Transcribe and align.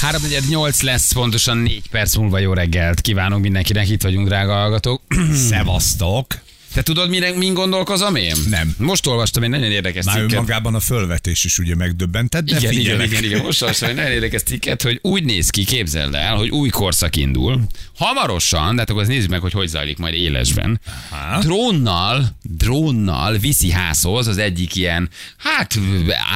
348 0.00 0.82
lesz, 0.82 1.12
pontosan 1.12 1.56
4 1.56 1.88
perc 1.90 2.14
múlva 2.16 2.38
jó 2.38 2.52
reggelt 2.52 3.00
kívánunk 3.00 3.42
mindenkinek, 3.42 3.88
itt 3.88 4.02
vagyunk, 4.02 4.26
drága 4.26 4.52
hallgatók. 4.52 5.02
Szevasztok. 5.48 6.26
Te 6.74 6.82
tudod, 6.82 7.08
mire, 7.08 7.32
min 7.32 7.54
gondolkozom 7.54 8.14
én? 8.14 8.34
Nem. 8.48 8.74
Most 8.78 9.06
olvastam 9.06 9.42
egy 9.42 9.48
nagyon 9.48 9.70
érdekes 9.70 10.04
Már 10.04 10.14
cikket. 10.14 10.32
önmagában 10.32 10.74
a 10.74 10.80
fölvetés 10.80 11.44
is 11.44 11.58
ugye 11.58 11.74
megdöbbentett, 11.74 12.44
de 12.44 12.56
Igen, 12.56 12.72
igen, 12.72 12.82
figyelek. 12.82 13.06
igen, 13.10 13.24
igen, 13.24 13.42
most 13.42 13.62
olvastam 13.62 13.88
egy 13.88 13.94
nagyon 13.94 14.10
érdekes 14.10 14.42
cikket, 14.42 14.82
hogy 14.82 14.98
úgy 15.02 15.24
néz 15.24 15.50
ki, 15.50 15.64
képzeld 15.64 16.14
el, 16.14 16.36
hogy 16.36 16.48
új 16.48 16.68
korszak 16.68 17.16
indul. 17.16 17.60
Hamarosan, 17.96 18.74
de 18.74 18.80
hát 18.80 18.90
akkor 18.90 19.06
nézzük 19.06 19.30
meg, 19.30 19.40
hogy 19.40 19.52
hogy 19.52 19.68
zajlik 19.68 19.98
majd 19.98 20.14
élesben. 20.14 20.80
Aha. 21.10 21.40
Drónnal, 21.40 22.36
drónnal 22.42 23.36
viszi 23.38 23.70
házhoz 23.70 24.26
az 24.26 24.38
egyik 24.38 24.74
ilyen, 24.76 25.08
hát 25.36 25.78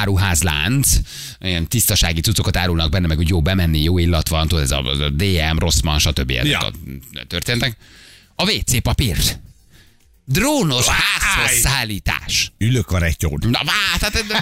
áruházlánc, 0.01 0.89
ilyen 1.41 1.69
tisztasági 1.69 2.21
cuccokat 2.21 2.57
árulnak 2.57 2.91
benne, 2.91 3.07
meg 3.07 3.16
hogy 3.16 3.29
jó 3.29 3.43
bemenni, 3.43 3.82
jó 3.82 3.99
illat 3.99 4.29
van, 4.29 4.49
tudod, 4.49 4.64
ez 4.64 4.71
a, 4.71 4.79
a 4.79 5.11
DM, 5.11 5.58
Rossmann, 5.58 5.99
stb. 5.99 6.30
Ja. 6.30 6.58
a 6.58 6.72
történtek. 7.27 7.77
A 8.36 8.50
WC 8.50 8.82
papírt. 8.82 9.39
Drónos 10.27 10.87
házhoz 10.87 11.59
szállítás. 11.61 12.53
Ülök 12.59 12.91
a 12.91 12.99
retyon. 12.99 13.39
Na, 13.41 13.61
vá, 13.64 13.99
tehát 14.09 14.35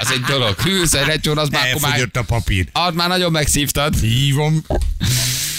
az 0.00 0.10
egy 0.10 0.20
dolog. 0.20 0.60
Hűsz, 0.60 0.92
egy 0.94 1.06
recsón, 1.06 1.38
az 1.38 1.48
már, 1.48 1.66
Elfogyott 1.66 2.16
a 2.16 2.22
papír. 2.22 2.68
az 2.72 2.94
már 2.94 3.08
nagyon 3.08 3.30
megszívtad. 3.32 4.00
Hívom 4.00 4.62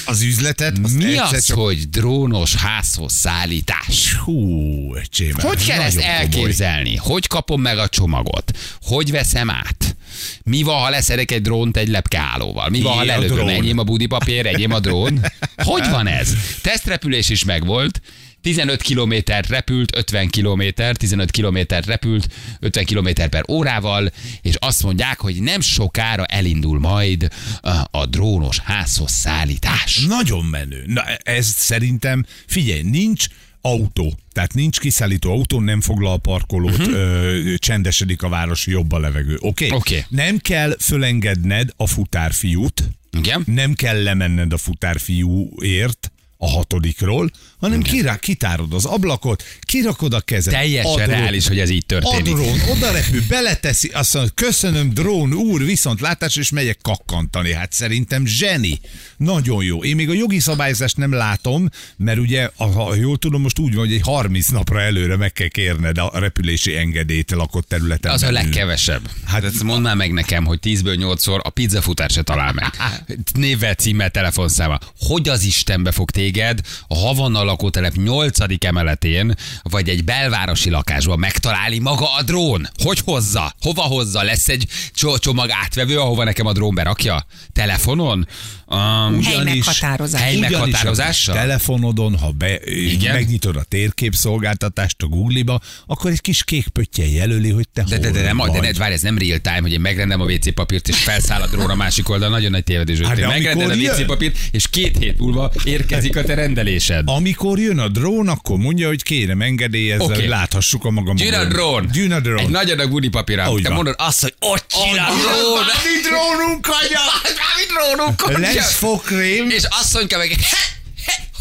az 0.05 0.21
üzletet. 0.21 0.77
Mi 0.93 1.17
az, 1.17 1.45
csak- 1.45 1.57
hogy 1.57 1.89
drónos 1.89 2.55
házhoz 2.55 3.13
szállítás? 3.13 4.13
Hú, 4.13 4.95
öcsém. 4.95 5.33
Hogy 5.41 5.65
kell 5.65 5.81
ezt 5.81 5.95
nagyon 5.95 6.09
komoly. 6.11 6.21
elképzelni? 6.21 6.95
Hogy 6.95 7.27
kapom 7.27 7.61
meg 7.61 7.77
a 7.77 7.87
csomagot? 7.87 8.57
Hogy 8.81 9.11
veszem 9.11 9.49
át? 9.49 9.95
Mi 10.43 10.63
van, 10.63 10.81
ha 10.81 10.89
leszerek 10.89 11.31
egy 11.31 11.41
drónt 11.41 11.77
egy 11.77 11.87
lepkeállóval? 11.87 12.69
Mi 12.69 12.81
van, 12.81 13.07
ha 13.07 13.13
a 13.13 13.19
drón. 13.25 13.49
Enyém 13.49 13.77
a 13.77 13.83
budipapír, 13.83 14.45
enyém 14.45 14.71
a 14.71 14.79
drón? 14.79 15.25
Hogy 15.57 15.89
van 15.89 16.07
ez? 16.07 16.33
Tesztrepülés 16.61 17.29
is 17.29 17.43
megvolt. 17.43 18.01
15 18.41 18.81
km 18.81 19.13
repült, 19.47 19.95
50 19.95 20.29
km, 20.29 20.61
15 20.93 21.31
km 21.31 21.57
repült, 21.85 22.27
50 22.59 22.85
km 22.85 23.09
per 23.29 23.43
órával, 23.49 24.11
és 24.41 24.55
azt 24.59 24.83
mondják, 24.83 25.19
hogy 25.19 25.41
nem 25.41 25.61
sokára 25.61 26.25
elindul 26.25 26.79
majd 26.79 27.27
a, 27.61 27.69
a 27.91 28.05
drónos 28.05 28.59
házhoz 28.59 29.11
szállítás. 29.11 30.05
Nagyon 30.05 30.45
menő. 30.45 30.83
Na, 30.87 31.03
ez 31.23 31.45
szerintem, 31.45 32.25
figyelj, 32.45 32.81
nincs 32.81 33.25
autó, 33.61 34.17
tehát 34.31 34.53
nincs 34.53 34.79
kiszállító 34.79 35.31
autó, 35.31 35.59
nem 35.59 35.81
foglal 35.81 36.13
a 36.13 36.17
parkolót, 36.17 36.77
uh-huh. 36.77 36.93
ö, 36.93 37.53
csendesedik 37.57 38.21
a 38.21 38.29
város, 38.29 38.67
jobb 38.67 38.91
a 38.91 38.99
levegő. 38.99 39.37
Oké? 39.39 39.65
Okay? 39.65 39.77
Oké. 39.77 40.05
Nem 40.09 40.37
kell 40.37 40.75
fölengedned 40.79 41.69
a 41.75 41.87
futárfiút, 41.87 42.89
Igen? 43.17 43.43
nem 43.45 43.73
kell 43.73 44.03
lemenned 44.03 44.53
a 44.53 44.57
futárfiúért 44.57 46.11
a 46.41 46.49
hatodikról, 46.49 47.31
hanem 47.59 47.81
kirá, 47.81 48.15
kitárod 48.17 48.73
az 48.73 48.85
ablakot, 48.85 49.43
kirakod 49.61 50.13
a 50.13 50.21
kezed. 50.21 50.53
Teljesen 50.53 50.91
a 50.91 50.95
drón- 50.95 51.09
reális, 51.09 51.47
hogy 51.47 51.59
ez 51.59 51.69
így 51.69 51.83
A 51.83 51.85
történik. 51.87 52.33
drón 52.33 52.59
oda 52.69 52.91
repül, 52.91 53.21
beleteszi, 53.27 53.87
azt 53.87 54.13
mondja, 54.13 54.31
köszönöm 54.35 54.89
drón 54.89 55.33
úr, 55.33 55.65
viszont 55.65 56.01
látás, 56.01 56.35
és 56.35 56.49
megyek 56.49 56.77
kakkantani. 56.81 57.53
Hát 57.53 57.73
szerintem 57.73 58.25
zseni. 58.25 58.79
Nagyon 59.19 59.63
jó. 59.63 59.83
Én 59.83 59.95
még 59.95 60.09
a 60.09 60.13
jogi 60.13 60.39
szabályozást 60.39 60.97
nem 60.97 61.13
látom, 61.13 61.69
mert 61.97 62.19
ugye, 62.19 62.49
ha 62.55 62.95
jól 62.95 63.17
tudom, 63.17 63.41
most 63.41 63.59
úgy 63.59 63.75
van, 63.75 63.85
hogy 63.85 63.93
egy 63.93 64.01
30 64.01 64.47
napra 64.47 64.81
előre 64.81 65.15
meg 65.15 65.33
kell 65.33 65.47
kérned 65.47 65.97
a 65.97 66.11
repülési 66.13 66.75
engedélyt 66.75 67.31
lakott 67.31 67.67
területen. 67.67 68.11
Az 68.11 68.23
a 68.23 68.25
belül. 68.25 68.41
legkevesebb. 68.41 69.09
Hát 69.25 69.43
ezt 69.43 69.63
mondd 69.63 69.81
már 69.81 69.95
meg 69.95 70.11
nekem, 70.13 70.45
hogy 70.45 70.59
10-ből 70.61 71.15
8-szor 71.15 71.39
a 71.41 71.49
pizzafutár 71.49 72.09
se 72.09 72.21
talál 72.21 72.53
meg. 72.53 72.69
Névvel, 73.33 73.73
címmel, 73.73 74.09
telefonszáma. 74.09 74.77
Hogy 74.99 75.29
az 75.29 75.43
Istenbe 75.43 75.91
fog 75.91 76.11
téged 76.11 76.59
a 76.87 76.95
Havanna 76.95 77.43
lakótelep 77.43 77.93
8. 77.95 78.37
emeletén, 78.65 79.35
vagy 79.63 79.89
egy 79.89 80.03
belvárosi 80.03 80.69
lakásban 80.69 81.19
megtalálni 81.19 81.79
maga 81.79 82.13
a 82.15 82.21
drón? 82.23 82.69
Hogy 82.83 82.99
hozza? 82.99 83.53
Hova 83.61 83.81
hozza? 83.81 84.23
Lesz 84.23 84.47
egy 84.47 84.67
cso- 84.93 85.21
csomag 85.21 85.49
átvevő, 85.63 85.99
ahova 85.99 86.23
nekem 86.23 86.45
a 86.45 86.53
drón 86.53 86.75
berakja? 86.75 87.25
Telefonon? 87.53 88.27
Um, 88.71 89.17
ugyanis, 89.17 89.81
hely 90.13 90.37
meghatározás. 90.37 91.23
Telefonodon, 91.23 92.17
ha 92.17 92.31
be, 92.31 92.59
Igen? 92.65 93.13
megnyitod 93.13 93.55
a 93.55 93.63
térképszolgáltatást 93.63 95.01
a 95.01 95.05
Google-ba, 95.05 95.61
akkor 95.85 96.11
egy 96.11 96.21
kis 96.21 96.43
kék 96.43 96.67
pöttyel 96.67 97.07
jelöli, 97.07 97.49
hogy 97.49 97.67
te 97.73 97.83
de, 97.83 97.97
de, 97.97 98.11
de, 98.11 98.21
nem, 98.21 98.37
vagy. 98.37 98.51
de, 98.51 98.59
ne, 98.59 98.73
várj, 98.73 98.93
ez 98.93 99.01
nem 99.01 99.17
real 99.17 99.37
time, 99.37 99.61
hogy 99.61 99.71
én 99.71 99.79
megrendem 99.79 100.21
a 100.21 100.23
WC 100.23 100.53
papírt, 100.53 100.87
és 100.87 100.97
felszállad 100.97 101.53
róla 101.53 101.71
a 101.71 101.75
másik 101.75 102.09
oldal. 102.09 102.29
Nagyon 102.29 102.51
nagy 102.51 102.63
tévedés. 102.63 102.99
Hát, 102.99 103.27
megrended 103.27 103.69
a 103.69 103.73
WC 103.73 104.05
papírt, 104.05 104.37
és 104.51 104.67
két 104.69 104.97
hét 104.97 105.19
múlva 105.19 105.51
érkezik 105.63 106.15
a 106.15 106.23
te 106.23 106.33
rendelésed. 106.33 107.03
Amikor 107.05 107.59
jön 107.59 107.79
a 107.79 107.87
drón, 107.87 108.27
akkor 108.27 108.57
mondja, 108.57 108.87
hogy 108.87 109.03
kérem 109.03 109.41
engedélyezzel, 109.41 110.05
okay. 110.05 110.19
hogy 110.19 110.27
láthassuk 110.27 110.85
a 110.85 110.89
magam. 110.89 111.15
Gyűn 111.15 111.33
a 111.33 111.45
drón. 111.45 111.89
Gyűn 111.91 112.11
a 112.11 112.19
drón. 112.19 112.39
Egy 112.39 112.49
nagy 112.49 112.69
adag 112.69 112.89
gunipapirág. 112.89 113.47
Te 113.47 113.61
van. 113.61 113.73
mondod 113.73 113.95
azt, 113.97 114.21
hogy 114.21 114.33
ott 114.39 114.65
csinál 114.67 115.11
drón. 115.11 115.65
Mi 115.83 116.09
drónunk 116.09 116.67
anya! 116.67 117.05
Mi 117.57 117.63
drónunk! 117.73 118.21
10 118.59 118.71
fokrém. 118.71 119.49
És 119.49 119.63
asszonyka 119.69 120.17
meg 120.17 120.35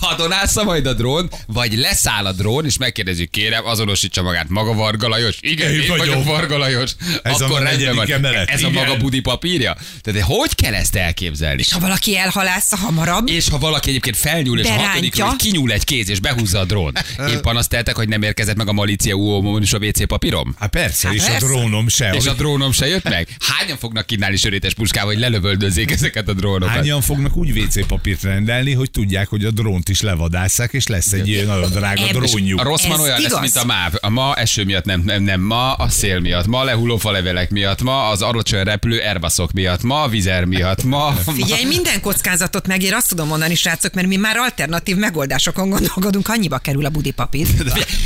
hadonásza 0.00 0.64
majd 0.64 0.86
a 0.86 0.92
drón, 0.92 1.30
vagy 1.46 1.76
leszáll 1.76 2.26
a 2.26 2.32
drón, 2.32 2.64
és 2.64 2.76
megkérdezzük, 2.78 3.30
kérem, 3.30 3.66
azonosítsa 3.66 4.22
magát 4.22 4.48
maga 4.48 4.74
Varga 4.74 5.08
Lajos. 5.08 5.36
Igen, 5.40 5.72
Én 5.72 5.80
én, 5.80 5.88
vagyok 5.88 6.06
vagyok. 6.06 6.24
Varga 6.24 6.58
Lajos. 6.58 6.90
Ez 7.22 7.40
a 7.40 7.44
Akkor 7.44 7.62
rendben 7.62 7.62
negyedik 7.62 7.94
van. 7.96 8.10
emelet, 8.12 8.48
Ez 8.48 8.62
a 8.62 8.68
igen. 8.68 8.84
maga 8.84 8.96
budi 8.96 9.20
papírja. 9.20 9.76
Tehát 10.00 10.22
hogy 10.22 10.54
kell 10.54 10.74
ezt 10.74 10.96
elképzelni? 10.96 11.60
És 11.60 11.72
ha 11.72 11.80
valaki 11.80 12.16
elhalásza 12.16 12.76
hamarabb, 12.76 13.28
És 13.28 13.48
ha 13.48 13.58
valaki 13.58 13.88
egyébként 13.88 14.16
felnyúl, 14.16 14.60
és 14.60 14.66
a 14.66 14.72
hatodikról 14.72 15.28
hogy 15.28 15.36
kinyúl 15.38 15.72
egy 15.72 15.84
kéz, 15.84 16.08
és 16.08 16.20
behúzza 16.20 16.58
a 16.58 16.64
drón. 16.64 16.92
Én 17.28 17.40
panaszt 17.40 17.68
teltek, 17.68 17.96
hogy 17.96 18.08
nem 18.08 18.22
érkezett 18.22 18.56
meg 18.56 18.68
a 18.68 18.72
Malícia 18.72 19.14
UOM 19.14 19.62
és 19.62 19.72
a 19.72 19.78
WC 19.78 20.06
papírom? 20.06 20.54
Hát 20.58 20.70
persze, 20.70 21.06
Hát 21.06 21.16
és 21.16 21.22
persze. 21.22 21.44
a 21.46 21.48
drónom 21.48 21.88
se. 21.88 22.10
És 22.16 22.26
a 22.26 22.32
drónom 22.32 22.72
se 22.72 22.86
jött 22.86 23.08
meg? 23.08 23.28
Hányan 23.58 23.76
fognak 23.78 24.06
kínálni 24.06 24.36
sörétes 24.36 24.74
puskával, 24.74 25.12
hogy 25.12 25.20
lelövöldözzék 25.20 25.90
ezeket 25.90 26.28
a 26.28 26.32
drónokat? 26.32 26.74
Hányan 26.74 27.00
fognak 27.00 27.36
úgy 27.36 27.58
WC 27.58 27.86
papírt 27.86 28.22
rendelni, 28.22 28.72
hogy 28.72 28.90
tudják, 28.90 29.28
hogy 29.28 29.44
a 29.44 29.50
drónt 29.88 30.00
is 30.00 30.00
levadásszák, 30.00 30.72
és 30.72 30.86
lesz 30.86 31.12
egy 31.12 31.28
ilyen 31.28 31.46
nagyon 31.46 31.70
drága 31.70 32.04
És 32.04 32.10
drónjuk. 32.10 32.60
A 32.60 32.62
rossz 32.62 32.82
Ez 32.82 32.88
man 32.88 33.00
olyan 33.00 33.20
lesz, 33.20 33.40
mint 33.40 33.56
a 33.56 33.64
MÁV. 33.64 33.92
A 34.00 34.08
ma 34.08 34.34
eső 34.34 34.64
miatt 34.64 34.84
nem, 34.84 35.00
nem, 35.04 35.22
nem, 35.22 35.40
ma 35.40 35.72
a 35.72 35.88
szél 35.88 36.20
miatt, 36.20 36.46
ma 36.46 36.64
lehulló 36.64 36.96
falevelek 36.96 37.50
miatt, 37.50 37.82
ma 37.82 38.08
az 38.08 38.22
alacsony 38.22 38.62
repülő 38.62 38.98
Airbusok 38.98 39.52
miatt, 39.52 39.82
ma 39.82 40.02
a 40.02 40.08
vizer 40.08 40.44
miatt, 40.44 40.82
ma... 40.82 41.12
figyelj, 41.34 41.64
minden 41.64 42.00
kockázatot 42.00 42.66
megér, 42.66 42.92
azt 42.92 43.08
tudom 43.08 43.28
mondani, 43.28 43.54
srácok, 43.54 43.94
mert 43.94 44.06
mi 44.06 44.16
már 44.16 44.36
alternatív 44.36 44.96
megoldásokon 44.96 45.68
gondolkodunk, 45.68 46.28
annyiba 46.28 46.58
kerül 46.58 46.84
a 46.84 46.88
budipapír. 46.88 47.46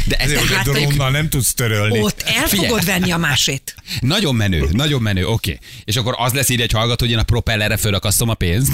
De 0.04 0.16
ez 0.16 0.24
Ezért, 0.24 0.40
hogy 0.40 0.52
a 0.52 0.54
hát, 0.54 0.64
drónnal 0.64 1.10
nem 1.10 1.28
tudsz 1.28 1.54
törölni. 1.54 2.00
Ott 2.00 2.22
el 2.26 2.46
Figyelj. 2.46 2.68
fogod 2.68 2.84
venni 2.84 3.10
a 3.10 3.16
másét. 3.16 3.71
Nagyon 4.00 4.34
menő, 4.34 4.68
nagyon 4.72 5.02
menő, 5.02 5.26
oké. 5.26 5.58
És 5.84 5.96
akkor 5.96 6.14
az 6.18 6.32
lesz 6.32 6.48
így 6.48 6.60
egy 6.60 6.72
hallgató, 6.72 7.04
hogy 7.04 7.14
én 7.14 7.20
a 7.20 7.22
propellerre 7.22 7.76
fölakasztom 7.76 8.28
a 8.28 8.34
pénzt. 8.34 8.72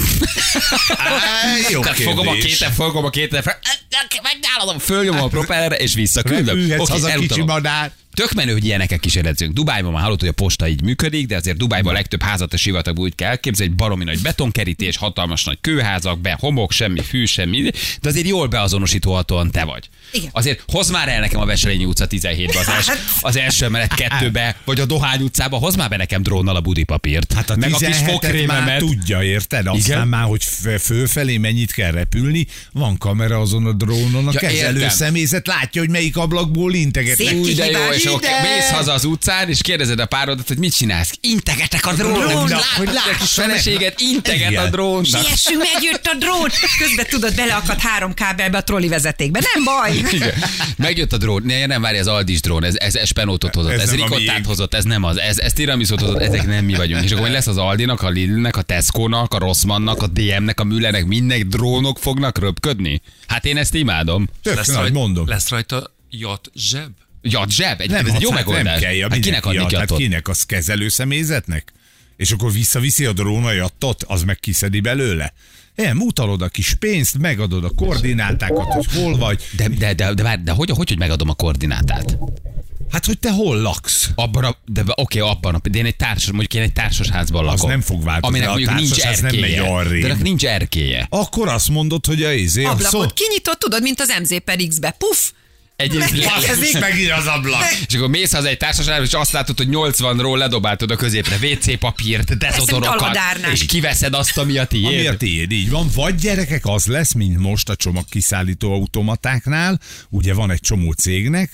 Á, 0.87 1.69
jó 1.69 1.81
fogom 1.81 2.27
a 2.27 2.33
kéten, 2.33 2.71
fogom 2.71 3.05
a 3.05 3.09
kéten, 3.09 3.41
fel, 3.41 3.59
megnyálom, 4.23 4.79
fölnyomom 4.79 5.23
a 5.23 5.27
propellerre, 5.27 5.75
és 5.75 5.93
visszaküldöm. 5.93 6.45
Repülhetsz 6.45 6.81
Oké, 6.81 6.91
haza 6.91 7.19
kicsi 7.19 7.41
madár. 7.41 7.91
Tök 8.13 8.31
menő, 8.33 8.51
hogy 8.51 8.65
ilyeneket 8.65 8.99
kísérletezünk. 8.99 9.53
Dubájban 9.53 9.91
már 9.91 10.01
hallott, 10.03 10.19
hogy 10.19 10.29
a 10.29 10.31
posta 10.31 10.67
így 10.67 10.81
működik, 10.83 11.27
de 11.27 11.35
azért 11.35 11.57
Dubájban 11.57 11.91
a 11.91 11.95
legtöbb 11.95 12.21
házat 12.21 12.53
a 12.53 12.57
sivatagban 12.57 13.03
úgy 13.03 13.15
kell 13.15 13.29
elképzelni, 13.29 13.71
egy 13.71 13.77
baromi 13.77 14.03
nagy 14.03 14.21
betonkerítés, 14.21 14.97
hatalmas 14.97 15.43
nagy 15.43 15.57
kőházak, 15.61 16.19
be 16.21 16.37
homok, 16.39 16.71
semmi 16.71 17.01
fű, 17.01 17.25
semmi, 17.25 17.61
de 18.01 18.09
azért 18.09 18.27
jól 18.27 18.47
beazonosíthatóan 18.47 19.51
te 19.51 19.63
vagy. 19.63 19.89
Igen. 20.11 20.29
Azért 20.31 20.63
hozd 20.67 20.91
már 20.91 21.07
el 21.09 21.19
nekem 21.19 21.39
a 21.39 21.45
Veselényi 21.45 21.85
utca 21.85 22.07
17-be, 22.09 22.59
az, 22.59 22.67
els, 22.69 22.87
Hát. 22.87 22.97
az 23.21 23.35
első 23.35 23.65
emelet 23.65 23.93
kettőbe, 23.93 24.55
vagy 24.65 24.79
a 24.79 24.85
Dohány 24.85 25.21
utcába, 25.21 25.57
hozd 25.57 25.77
már 25.77 25.89
be 25.89 25.97
nekem 25.97 26.21
drónnal 26.23 26.55
a 26.55 26.61
budipapírt. 26.61 27.33
Hát 27.33 27.49
a 27.49 27.55
meg 27.55 27.73
a 27.73 27.77
kis 27.77 27.87
17-et 27.87 27.99
már 28.01 28.09
fogkrémemet. 28.11 28.79
tudja, 28.79 29.23
érted? 29.23 29.67
Aztán 29.67 29.77
Igen? 29.95 30.07
már, 30.07 30.23
hogy 30.23 30.43
fölfelé 30.79 31.37
mennyit 31.37 31.71
kell 31.71 31.91
repülni, 31.91 32.47
van 32.71 32.97
kamera 32.97 33.39
azon 33.39 33.65
a 33.65 33.71
drónon, 33.73 34.27
a 34.27 34.31
Ja, 34.33 34.39
kezelő 34.39 34.75
értem. 34.79 34.89
személyzet 34.95 35.47
látja, 35.47 35.81
hogy 35.81 35.89
melyik 35.89 36.17
ablakból 36.17 36.73
integetnek. 36.73 37.27
Szép 37.27 37.45
Ide! 38.03 38.41
mész 38.41 38.69
haza 38.69 38.93
az 38.93 39.05
utcán, 39.05 39.49
és 39.49 39.61
kérdezed 39.61 39.99
a 39.99 40.05
párodat, 40.05 40.47
hogy 40.47 40.57
mit 40.57 40.75
csinálsz. 40.75 41.11
Integetek 41.21 41.85
a 41.85 41.93
drónnak, 41.93 42.63
hogy 42.77 42.89
kis 43.19 43.29
feleséget 43.31 43.99
integet 43.99 44.57
a 44.57 44.69
drónnak. 44.69 45.05
Siessünk, 45.05 45.63
megjött 45.73 46.05
a 46.05 46.15
drón. 46.19 46.49
Közben 46.79 47.05
tudod, 47.09 47.35
beleakadt 47.35 47.81
három 47.81 48.13
kábelbe 48.13 48.57
a 48.57 48.63
trolli 48.63 48.87
vezetékbe. 48.87 49.39
Nem 49.53 49.63
baj. 49.63 49.95
Igen. 50.11 50.33
Megjött 50.77 51.13
a 51.13 51.17
drón, 51.17 51.41
ne, 51.45 51.65
nem 51.65 51.81
várj, 51.81 51.97
az 51.97 52.07
Aldis 52.07 52.41
drón, 52.41 52.63
ez, 52.63 52.75
ez, 52.75 52.95
ez 52.95 53.07
spenótot 53.07 53.55
hozott, 53.55 53.71
ez, 53.71 53.79
Ez 53.81 53.87
ez 53.89 53.95
ricottát 53.95 54.45
hozott, 54.45 54.73
ez 54.73 54.83
nem 54.83 55.03
az, 55.03 55.17
ez, 55.17 55.37
ez 55.37 55.53
tiramisot 55.53 55.99
hozott, 56.01 56.19
ezek 56.21 56.45
nem 56.47 56.65
mi 56.65 56.73
vagyunk. 56.75 57.03
És 57.03 57.09
akkor 57.09 57.21
majd 57.21 57.33
lesz 57.33 57.47
az 57.47 57.57
Aldinak, 57.57 58.01
a 58.01 58.09
Lidlnek, 58.09 58.57
a 58.57 58.61
Tesco-nak, 58.61 59.33
a 59.33 59.37
Rossmannnak, 59.37 60.01
a 60.01 60.07
DM-nek, 60.07 60.59
a 60.59 60.63
Müllernek, 60.63 61.05
mindenki 61.05 61.47
drónok 61.47 61.99
fognak 61.99 62.39
röpködni. 62.39 63.01
Hát 63.27 63.45
én 63.45 63.57
ezt 63.57 63.73
imádom. 63.73 64.27
Tök 64.43 64.55
Lesz, 64.55 64.67
nagy, 64.67 64.75
rajt, 64.75 64.93
mondom. 64.93 65.27
lesz 65.27 65.49
rajta 65.49 65.93
jat 66.09 66.51
zseb? 66.55 66.89
Jat 67.21 67.51
zseb, 67.51 67.81
egy, 67.81 67.89
Nem, 67.89 68.05
ez 68.05 68.13
egy 68.13 68.21
jó 68.21 68.29
hát 68.29 68.37
megoldás. 68.45 68.63
Nem 68.63 68.81
kell, 68.81 68.93
ja, 68.93 69.07
hát 69.09 69.19
kinek 69.19 69.45
adnék 69.45 69.61
hát 69.61 69.71
jatot? 69.71 69.97
kinek 69.97 70.27
az 70.27 70.43
kezelő 70.43 70.89
személyzetnek? 70.89 71.73
És 72.17 72.31
akkor 72.31 72.51
visszaviszi 72.51 73.05
a 73.05 73.13
drón 73.13 73.45
a 73.45 73.51
jattot, 73.51 74.03
az 74.07 74.23
meg 74.23 74.39
kiszedi 74.39 74.79
belőle. 74.79 75.33
Nem, 75.75 76.01
utalod 76.01 76.41
a 76.41 76.47
kis 76.47 76.73
pénzt, 76.73 77.17
megadod 77.17 77.63
a 77.63 77.69
koordinátákat, 77.69 78.73
hogy 78.73 78.85
hol 78.93 79.17
vagy. 79.17 79.43
De, 79.55 79.67
de, 79.67 79.93
de, 79.93 80.13
de, 80.13 80.23
várj, 80.23 80.41
de 80.41 80.51
hogy, 80.51 80.69
hogy, 80.69 80.87
hogy 80.89 80.97
megadom 80.97 81.29
a 81.29 81.33
koordinátát? 81.33 82.17
Hát, 82.89 83.05
hogy 83.05 83.19
te 83.19 83.31
hol 83.31 83.57
laksz? 83.61 84.09
Abban 84.15 84.43
a, 84.43 84.55
de 84.65 84.83
oké, 84.95 85.19
abban 85.19 85.55
a, 85.55 85.59
de 85.69 85.77
én 85.77 85.85
egy 85.85 85.95
társas, 85.95 86.31
mondjuk 86.31 86.53
én 86.53 86.61
egy 86.61 86.73
társasházban 86.73 87.43
lakom. 87.43 87.69
nem 87.69 87.81
fog 87.81 88.03
változni, 88.03 88.27
Aminek 88.27 88.47
a 88.47 88.51
mondjuk 88.51 88.75
nincs 88.75 88.89
társasház 88.89 89.19
nem 89.19 89.25
erkélye. 89.25 89.61
megy 89.61 89.69
arrébb. 89.71 90.07
de 90.07 90.15
nincs 90.21 90.45
erkélye. 90.45 91.07
Akkor 91.09 91.47
azt 91.47 91.69
mondod, 91.69 92.05
hogy 92.05 92.23
a 92.23 92.31
izé, 92.31 92.63
a 92.63 92.67
szó... 92.67 92.71
Ablakot 92.71 93.13
kinyitott, 93.13 93.59
tudod, 93.59 93.81
mint 93.81 93.99
az 93.99 94.13
MZ 94.21 94.35
per 94.43 94.57
X-be. 94.67 94.95
Puff! 94.97 95.31
Egyébként 95.79 96.11
Megérkezik. 96.11 96.79
megint 96.79 97.11
az 97.11 97.25
ablak. 97.25 97.63
És 97.87 97.95
akkor 97.95 98.09
mész 98.09 98.33
haza 98.33 98.47
egy 98.47 98.57
társaságba, 98.57 99.03
és 99.03 99.13
azt 99.13 99.31
látod, 99.31 99.57
hogy 99.57 99.67
80-ról 99.71 100.37
ledobáltod 100.37 100.91
a 100.91 100.95
középre 100.95 101.35
WC 101.41 101.79
papírt, 101.79 102.37
dezodorokat, 102.37 103.17
és 103.53 103.65
kiveszed 103.65 104.13
azt, 104.13 104.37
ami 104.37 104.57
a 104.57 104.67
Ami 104.71 104.85
a 104.85 104.89
tiéd. 104.91 105.17
tiéd, 105.17 105.51
így 105.51 105.69
van. 105.69 105.89
Vagy 105.95 106.15
gyerekek, 106.15 106.65
az 106.65 106.85
lesz, 106.85 107.13
mint 107.13 107.37
most 107.37 107.69
a 107.69 107.75
csomagkiszállító 107.75 108.73
automatáknál. 108.73 109.79
Ugye 110.09 110.33
van 110.33 110.51
egy 110.51 110.59
csomó 110.59 110.91
cégnek, 110.91 111.51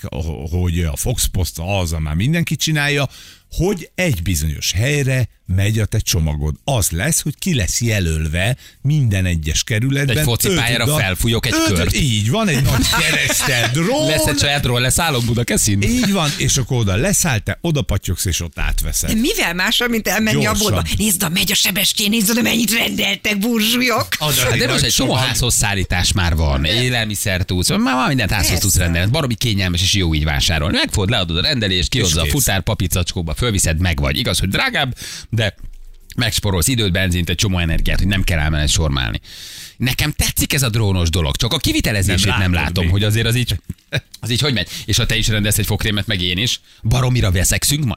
hogy 0.50 0.80
a 0.80 0.96
Fox 0.96 1.24
Post, 1.24 1.54
az, 1.56 1.90
már 1.98 2.14
mindenki 2.14 2.56
csinálja, 2.56 3.08
hogy 3.50 3.90
egy 3.94 4.22
bizonyos 4.22 4.72
helyre 4.72 5.28
megy 5.46 5.78
a 5.78 5.84
te 5.84 5.98
csomagod. 5.98 6.54
Az 6.64 6.90
lesz, 6.90 7.20
hogy 7.22 7.34
ki 7.38 7.54
lesz 7.54 7.80
jelölve 7.80 8.56
minden 8.82 9.24
egyes 9.26 9.64
kerületben. 9.64 10.16
Egy 10.18 10.22
focipályára 10.24 10.86
öt 10.86 10.94
felfújok 10.94 11.46
egy 11.46 11.54
öt- 11.68 11.74
kört. 11.76 11.94
Így 11.96 12.30
van, 12.30 12.48
egy 12.48 12.62
nagy 12.62 12.88
keresztel 13.00 13.70
drón. 13.72 14.06
Lesz 14.06 14.26
egy 14.26 14.38
saját 14.38 14.64
róla, 14.64 14.80
leszállom 14.80 15.26
Budakeszin. 15.26 15.82
Így 15.82 16.12
van, 16.12 16.30
és 16.36 16.56
akkor 16.56 16.76
oda 16.78 16.96
leszáll, 16.96 17.38
te 17.38 17.58
oda 17.60 17.82
patyogsz, 17.82 18.24
és 18.24 18.40
ott 18.40 18.58
átveszed. 18.58 19.10
De 19.10 19.20
mivel 19.20 19.54
másra, 19.54 19.88
mint 19.88 20.08
elmenni 20.08 20.42
Gyorsan. 20.42 20.66
a 20.66 20.70
boltba? 20.70 20.82
Nézd, 20.98 21.22
a 21.22 21.28
megy 21.28 21.52
a 21.52 21.54
sebestén, 21.54 22.10
nézd 22.10 22.30
oda, 22.30 22.42
mennyit 22.42 22.72
rendeltek, 22.72 23.38
burzsujok. 23.38 24.06
Hát 24.18 24.58
de 24.58 24.68
most 24.68 24.84
egy 24.84 24.92
csomó 24.92 25.12
házhoz 25.14 25.54
szállítás 25.54 26.12
már 26.12 26.36
van, 26.36 26.64
élelmiszer 26.64 27.42
tudsz, 27.42 27.68
már, 27.68 27.78
már 27.80 28.08
mindent 28.08 28.30
házhoz 28.30 28.58
tudsz 28.58 28.76
rendelni, 28.76 29.10
baromi 29.10 29.34
kényelmes 29.34 29.82
és 29.82 29.94
jó 29.94 30.14
így 30.14 30.24
vásárolni. 30.24 30.76
Megfogod, 30.76 31.10
leadod 31.10 31.36
a 31.36 31.40
rendelést, 31.40 31.88
kihozza 31.88 32.22
a 32.22 32.26
futár 32.26 32.62
papizacskóba, 32.62 33.34
fölviszed, 33.34 33.80
meg 33.80 34.00
vagy. 34.00 34.16
Igaz, 34.18 34.38
hogy 34.38 34.48
drágább, 34.48 34.94
de 35.36 35.54
megsporolsz 36.16 36.68
időt, 36.68 36.92
benzint, 36.92 37.28
egy 37.28 37.36
csomó 37.36 37.58
energiát, 37.58 37.98
hogy 37.98 38.08
nem 38.08 38.24
kell 38.24 38.38
elmenni 38.38 38.66
sormálni. 38.66 39.20
Nekem 39.76 40.12
tetszik 40.12 40.52
ez 40.52 40.62
a 40.62 40.68
drónos 40.68 41.10
dolog, 41.10 41.36
csak 41.36 41.52
a 41.52 41.56
kivitelezését 41.56 42.26
nem, 42.26 42.38
Nem 42.38 42.52
látom, 42.52 42.84
még. 42.84 42.92
hogy 42.92 43.04
azért 43.04 43.26
az 43.26 43.34
így, 43.34 43.60
az 44.20 44.30
így 44.30 44.40
hogy 44.40 44.52
megy. 44.52 44.68
És 44.84 44.96
ha 44.96 45.06
te 45.06 45.16
is 45.16 45.28
rendelsz 45.28 45.58
egy 45.58 45.66
fokrémet, 45.66 46.06
meg 46.06 46.20
én 46.20 46.38
is, 46.38 46.60
baromira 46.82 47.30
veszekszünk 47.30 47.84
ma. 47.84 47.96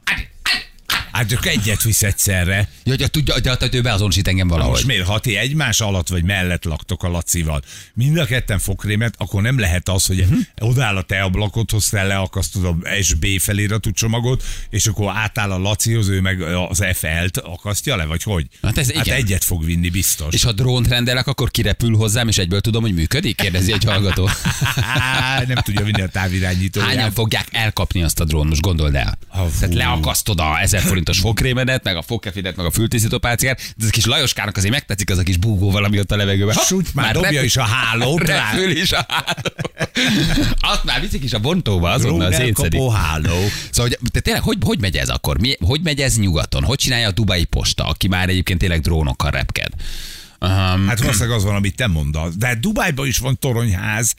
Hát 1.19 1.27
csak 1.27 1.45
egyet 1.45 1.83
visz 1.83 2.03
egyszerre. 2.03 2.69
Ja, 2.83 2.95
de 2.95 3.07
tudja, 3.07 3.39
de 3.39 3.57
ő 3.71 3.81
beazonosít 3.81 4.27
engem 4.27 4.47
valahogy. 4.47 4.71
Most 4.71 4.85
miért, 4.85 5.05
ha 5.05 5.19
ti 5.19 5.35
egymás 5.35 5.81
alatt 5.81 6.07
vagy 6.07 6.23
mellett 6.23 6.63
laktok 6.63 7.03
a 7.03 7.09
Lacival, 7.09 7.61
mind 7.93 8.17
a 8.17 8.25
ketten 8.25 8.59
fokrémet, 8.59 9.13
akkor 9.17 9.41
nem 9.41 9.59
lehet 9.59 9.89
az, 9.89 10.05
hogy 10.05 10.19
uh-huh. 10.19 10.39
odáll 10.59 10.97
a 10.97 11.01
te 11.01 11.21
ablakodhoz, 11.21 11.89
te 11.89 12.03
leakasztod 12.03 12.65
a 12.65 12.77
SB 13.01 13.25
feliratú 13.39 13.91
csomagot, 13.91 14.43
és 14.69 14.87
akkor 14.87 15.11
átáll 15.15 15.51
a 15.51 15.57
Lacihoz, 15.57 16.07
ő 16.07 16.21
meg 16.21 16.41
az 16.41 16.83
FL-t 16.93 17.37
akasztja 17.37 17.95
le, 17.95 18.05
vagy 18.05 18.23
hogy? 18.23 18.47
Hát 18.61 18.77
ez 18.77 18.91
hát 18.91 19.07
egyet 19.07 19.43
fog 19.43 19.65
vinni 19.65 19.89
biztos. 19.89 20.33
És 20.33 20.43
ha 20.43 20.51
drónt 20.51 20.87
rendelek, 20.87 21.27
akkor 21.27 21.51
kirepül 21.51 21.95
hozzám, 21.95 22.27
és 22.27 22.37
egyből 22.37 22.61
tudom, 22.61 22.81
hogy 22.81 22.93
működik? 22.93 23.35
Kérdezi 23.35 23.71
egy 23.71 23.83
hallgató. 23.83 24.29
Nem 25.47 25.57
tudja 25.63 25.83
vinni 25.83 26.01
a 26.01 26.07
távirányítóját. 26.07 26.89
Hányan 26.89 27.11
fogják 27.11 27.47
elkapni 27.51 28.03
azt 28.03 28.19
a 28.19 28.25
drón, 28.25 28.47
most 28.47 28.61
gondold 28.61 28.95
el. 28.95 29.17
Ha. 29.27 29.49
Tehát 29.59 29.75
leakasztod 29.75 30.39
a 30.39 30.59
1000 30.59 30.81
forintos 31.17 31.19
fokrémedet, 31.19 31.83
meg 31.83 31.95
a 31.95 32.01
fogkefidet, 32.01 32.55
meg 32.55 32.65
a 32.65 32.71
fültisztító 32.71 33.17
pálcikát, 33.17 33.57
de 33.57 33.83
ez 33.83 33.87
a 33.87 33.91
kis 33.91 34.05
Lajoskának 34.05 34.57
azért 34.57 34.73
megtetszik 34.73 35.09
az 35.09 35.17
a 35.17 35.23
kis 35.23 35.37
búgó 35.37 35.71
valami 35.71 35.99
ott 35.99 36.11
a 36.11 36.15
levegőben. 36.15 36.55
Súgy, 36.55 36.87
már 36.93 37.13
dobja 37.13 37.29
repül- 37.29 37.45
is 37.45 37.57
a 37.57 37.63
hálót. 37.63 38.19
Repül 38.27 38.71
is 38.71 38.91
a 38.91 39.05
háló. 39.07 39.73
Azt 40.59 40.83
már 40.83 41.01
viszik 41.01 41.23
is 41.23 41.33
a 41.33 41.39
bontóba, 41.39 41.89
azonnal 41.89 42.31
szétszedik. 42.31 42.79
elkapó 42.79 42.89
háló. 42.89 43.37
Szóval, 43.71 43.91
hogy, 43.99 44.11
de 44.11 44.19
tényleg, 44.19 44.43
hogy, 44.43 44.57
hogy 44.61 44.79
megy 44.79 44.97
ez 44.97 45.09
akkor? 45.09 45.39
Mi, 45.39 45.55
hogy 45.59 45.81
megy 45.81 45.99
ez 46.01 46.17
nyugaton? 46.17 46.63
Hogy 46.63 46.77
csinálja 46.77 47.07
a 47.07 47.11
dubai 47.11 47.43
posta, 47.43 47.85
aki 47.85 48.07
már 48.07 48.29
egyébként 48.29 48.59
tényleg 48.59 48.81
drónokkal 48.81 49.31
repked? 49.31 49.73
Um, 50.41 50.87
Hát 50.87 50.99
valószínűleg 50.99 51.37
az 51.37 51.43
van, 51.43 51.55
amit 51.55 51.75
te 51.75 51.87
mondasz. 51.87 52.33
De 52.35 52.55
Dubájban 52.55 53.07
is 53.07 53.17
van 53.17 53.39
toronyház, 53.39 54.15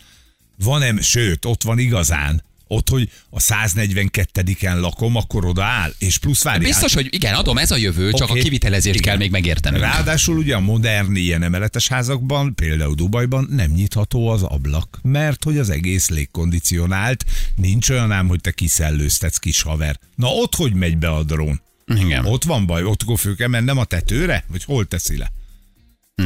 van-e, 0.65 1.01
sőt, 1.01 1.45
ott 1.45 1.63
van 1.63 1.79
igazán. 1.79 2.43
Ott, 2.73 2.89
hogy 2.89 3.11
a 3.31 3.41
142-en 3.41 4.81
lakom, 4.81 5.17
akkor 5.17 5.45
oda 5.45 5.65
áll, 5.65 5.93
és 5.99 6.19
plusz 6.19 6.43
várjál. 6.43 6.65
biztos, 6.65 6.95
hogy 6.95 7.09
igen, 7.11 7.35
adom, 7.35 7.59
ez 7.59 7.71
a 7.71 7.77
jövő, 7.77 8.13
csak 8.13 8.31
a 8.31 8.33
kivitelezést 8.33 8.95
Igen. 8.95 9.09
kell 9.09 9.17
még 9.17 9.31
megértenünk. 9.31 9.83
Ráadásul 9.83 10.39
ugye 10.39 10.55
a 10.57 10.61
modern 10.61 11.17
ilyen 11.17 11.43
emeletes 11.43 11.89
házakban, 11.89 12.55
például 12.55 12.95
Dubajban 12.95 13.49
nem 13.51 13.71
nyitható 13.71 14.29
az 14.29 14.43
ablak, 14.43 14.99
mert 15.03 15.45
hogy 15.45 15.59
az 15.59 15.71
egész 15.71 16.09
légkondicionált, 16.09 17.25
nincs 17.57 17.91
olyan 17.91 18.13
ám, 18.13 18.29
hogy 18.29 18.41
te 18.41 18.51
kiszellőztetsz 18.51 19.39
kis 19.39 19.63
haver. 19.63 19.99
Na 20.15 20.29
ott 20.29 20.55
hogy 20.55 20.75
megy 20.75 20.99
be 20.99 21.11
a 21.11 21.23
drón? 21.23 21.61
Igen. 21.87 22.27
Ott 22.27 22.45
van 22.45 22.67
baj, 22.67 22.85
ott 22.85 23.05
föl 23.17 23.37
kell 23.37 23.49
mennem 23.49 23.79
a 23.79 23.85
tetőre? 23.85 24.45
Vagy 24.49 24.65
hol 24.65 24.87
teszi 24.87 25.17
le? 25.17 25.33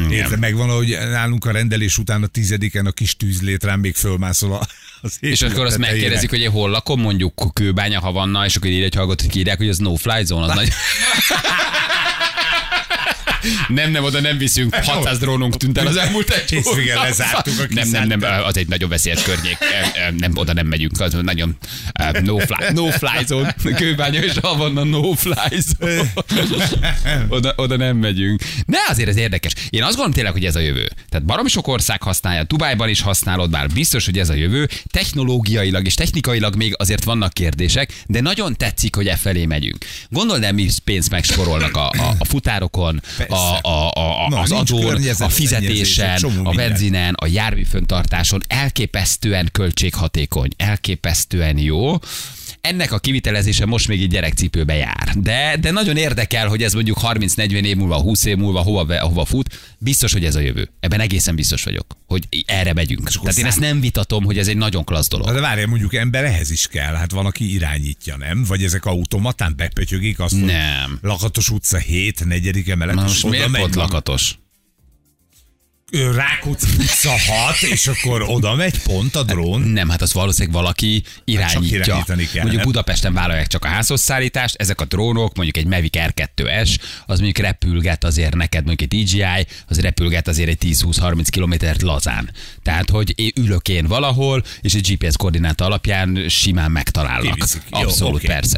Érted, 0.09 0.39
megvan, 0.39 0.69
hogy 0.69 0.97
nálunk 1.09 1.45
a 1.45 1.51
rendelés 1.51 1.97
után 1.97 2.23
a 2.23 2.27
tizediken 2.27 2.85
a 2.85 2.91
kis 2.91 3.15
tűzlétrán 3.15 3.79
még 3.79 3.95
fölmászol 3.95 4.53
a, 4.53 4.67
az 5.01 5.17
És 5.19 5.41
akkor 5.41 5.65
azt 5.65 5.77
megkérdezik, 5.77 6.29
hogy 6.29 6.39
én 6.39 6.49
hol 6.49 6.69
lakom, 6.69 7.01
mondjuk 7.01 7.53
kőbánya, 7.53 7.99
ha 7.99 8.11
vanna, 8.11 8.45
és 8.45 8.55
akkor 8.55 8.69
ír 8.69 8.83
egy 8.83 8.95
hallgatót, 8.95 9.25
hogy 9.25 9.35
írják, 9.35 9.57
hogy 9.57 9.67
ez 9.67 9.77
no 9.77 9.95
fly 9.95 10.23
zone, 10.23 10.45
az 10.45 10.53
nagy... 10.59 10.69
Nem, 13.67 13.91
nem, 13.91 14.03
oda 14.03 14.21
nem 14.21 14.37
viszünk. 14.37 14.75
600 14.75 15.17
drónunk 15.17 15.57
tűnt 15.57 15.77
el 15.77 15.87
az 15.87 15.97
elmúlt 15.97 16.29
egy 16.29 16.59
hónapban. 16.63 17.03
lezártuk 17.03 17.59
a 17.59 17.65
Nem, 17.69 17.89
nem, 17.89 18.07
nem, 18.07 18.43
az 18.43 18.57
egy 18.57 18.67
nagyon 18.67 18.89
veszélyes 18.89 19.23
környék. 19.23 19.57
Nem, 20.17 20.31
oda 20.35 20.53
nem 20.53 20.67
megyünk, 20.67 20.99
az 20.99 21.17
nagyon 21.21 21.57
no 22.23 22.37
fly, 22.37 22.71
no 22.73 22.89
fly 22.89 23.25
zone. 23.25 23.55
Kőbánya, 23.75 24.23
és 24.23 24.33
van 24.41 24.77
a 24.77 24.83
no 24.83 25.13
fly 25.13 25.57
zone. 25.57 26.13
Oda, 27.29 27.53
oda 27.55 27.77
nem 27.77 27.97
megyünk. 27.97 28.41
De 28.65 28.77
azért 28.89 29.09
ez 29.09 29.17
érdekes. 29.17 29.53
Én 29.69 29.81
azt 29.81 29.89
gondolom 29.89 30.11
tényleg, 30.11 30.31
hogy 30.31 30.45
ez 30.45 30.55
a 30.55 30.59
jövő. 30.59 30.89
Tehát 31.09 31.25
baromi 31.25 31.49
sok 31.49 31.67
ország 31.67 32.01
használja, 32.01 32.43
Dubájban 32.43 32.89
is 32.89 33.01
használod, 33.01 33.49
bár 33.49 33.67
biztos, 33.67 34.05
hogy 34.05 34.19
ez 34.19 34.29
a 34.29 34.33
jövő. 34.33 34.69
Technológiailag 34.91 35.85
és 35.85 35.93
technikailag 35.93 36.55
még 36.55 36.73
azért 36.77 37.03
vannak 37.03 37.33
kérdések, 37.33 37.93
de 38.07 38.21
nagyon 38.21 38.55
tetszik, 38.55 38.95
hogy 38.95 39.07
e 39.07 39.15
felé 39.15 39.45
megyünk. 39.45 39.85
Gondold 40.09 40.43
el, 40.43 40.51
mi 40.51 40.67
pénzt 40.83 41.09
megsporolnak 41.09 41.75
a, 41.75 41.89
a, 41.89 42.15
a 42.17 42.25
futárokon, 42.25 43.01
a, 43.27 43.34
a, 43.61 43.91
a, 43.91 44.29
Na, 44.29 44.39
az 44.39 44.51
adón, 44.51 45.01
a 45.19 45.29
fizetésen, 45.29 46.23
a 46.43 46.51
benzinen, 46.51 47.13
a 47.13 47.27
járműföntartáson. 47.27 48.41
Elképesztően 48.47 49.49
költséghatékony, 49.51 50.49
elképesztően 50.57 51.57
jó 51.57 51.97
ennek 52.65 52.91
a 52.91 52.99
kivitelezése 52.99 53.65
most 53.65 53.87
még 53.87 54.01
egy 54.01 54.09
gyerekcipőbe 54.09 54.75
jár. 54.75 55.13
De, 55.15 55.57
de 55.59 55.71
nagyon 55.71 55.97
érdekel, 55.97 56.47
hogy 56.47 56.63
ez 56.63 56.73
mondjuk 56.73 56.97
30-40 57.01 57.63
év 57.63 57.75
múlva, 57.75 58.01
20 58.01 58.25
év 58.25 58.37
múlva 58.37 58.59
hova, 58.59 58.99
hova 58.99 59.25
fut. 59.25 59.75
Biztos, 59.77 60.13
hogy 60.13 60.25
ez 60.25 60.35
a 60.35 60.39
jövő. 60.39 60.69
Ebben 60.79 60.99
egészen 60.99 61.35
biztos 61.35 61.63
vagyok, 61.63 61.85
hogy 62.07 62.27
erre 62.45 62.73
megyünk. 62.73 63.09
Tehát 63.09 63.37
én 63.37 63.45
ezt 63.45 63.59
nem 63.59 63.79
vitatom, 63.79 64.23
hogy 64.23 64.37
ez 64.37 64.47
egy 64.47 64.57
nagyon 64.57 64.83
klassz 64.83 65.07
dolog. 65.07 65.27
Na 65.27 65.33
de 65.33 65.39
várjál, 65.39 65.67
mondjuk 65.67 65.93
ember 65.93 66.23
ehhez 66.23 66.51
is 66.51 66.67
kell, 66.67 66.93
hát 66.93 67.11
van, 67.11 67.25
aki 67.25 67.53
irányítja, 67.53 68.17
nem? 68.17 68.43
Vagy 68.47 68.63
ezek 68.63 68.85
automatán 68.85 69.53
bepötyögik 69.57 70.19
azt, 70.19 70.33
hogy 70.33 70.43
Nem. 70.43 70.99
Lakatos 71.01 71.49
utca 71.49 71.77
7, 71.77 72.25
negyedik 72.25 72.69
emelet, 72.69 72.95
Na 72.95 73.05
és 73.05 73.07
most 73.07 73.29
miért 73.29 73.57
pont 73.57 73.75
lakatos? 73.75 74.37
Rákóczi 76.03 76.67
utca 76.77 77.09
6, 77.09 77.61
és 77.61 77.87
akkor 77.87 78.21
oda 78.27 78.55
megy 78.55 78.81
pont 78.83 79.15
a 79.15 79.23
drón. 79.23 79.61
Nem, 79.61 79.89
hát 79.89 80.01
az 80.01 80.13
valószínűleg 80.13 80.55
valaki 80.55 81.03
irányítja. 81.23 81.83
irányítani 81.83 82.25
kell, 82.25 82.41
mondjuk 82.41 82.63
nem? 82.63 82.71
Budapesten 82.71 83.13
vállalják 83.13 83.47
csak 83.47 83.63
a 83.65 83.67
házhoz 83.67 84.01
szállítást, 84.01 84.55
ezek 84.55 84.81
a 84.81 84.85
drónok, 84.85 85.35
mondjuk 85.35 85.57
egy 85.57 85.65
Mavic 85.65 85.93
R2S, 85.95 86.77
az 87.05 87.19
mondjuk 87.19 87.45
repülget 87.45 88.03
azért 88.03 88.35
neked, 88.35 88.65
mondjuk 88.65 88.93
egy 88.93 89.03
DJI, 89.03 89.47
az 89.67 89.79
repülget 89.79 90.27
azért 90.27 90.49
egy 90.49 90.75
10-20-30 90.75 91.25
kilométert 91.29 91.81
lazán. 91.81 92.29
Tehát, 92.61 92.89
hogy 92.89 93.33
ülök 93.35 93.69
én 93.69 93.85
valahol, 93.85 94.43
és 94.61 94.73
egy 94.73 94.93
GPS 94.93 95.17
koordináta 95.17 95.65
alapján 95.65 96.29
simán 96.29 96.71
megtalállak. 96.71 97.33
Kiviszik. 97.33 97.61
Jó, 97.71 97.79
Abszolút, 97.79 98.15
oké. 98.15 98.27
persze. 98.27 98.57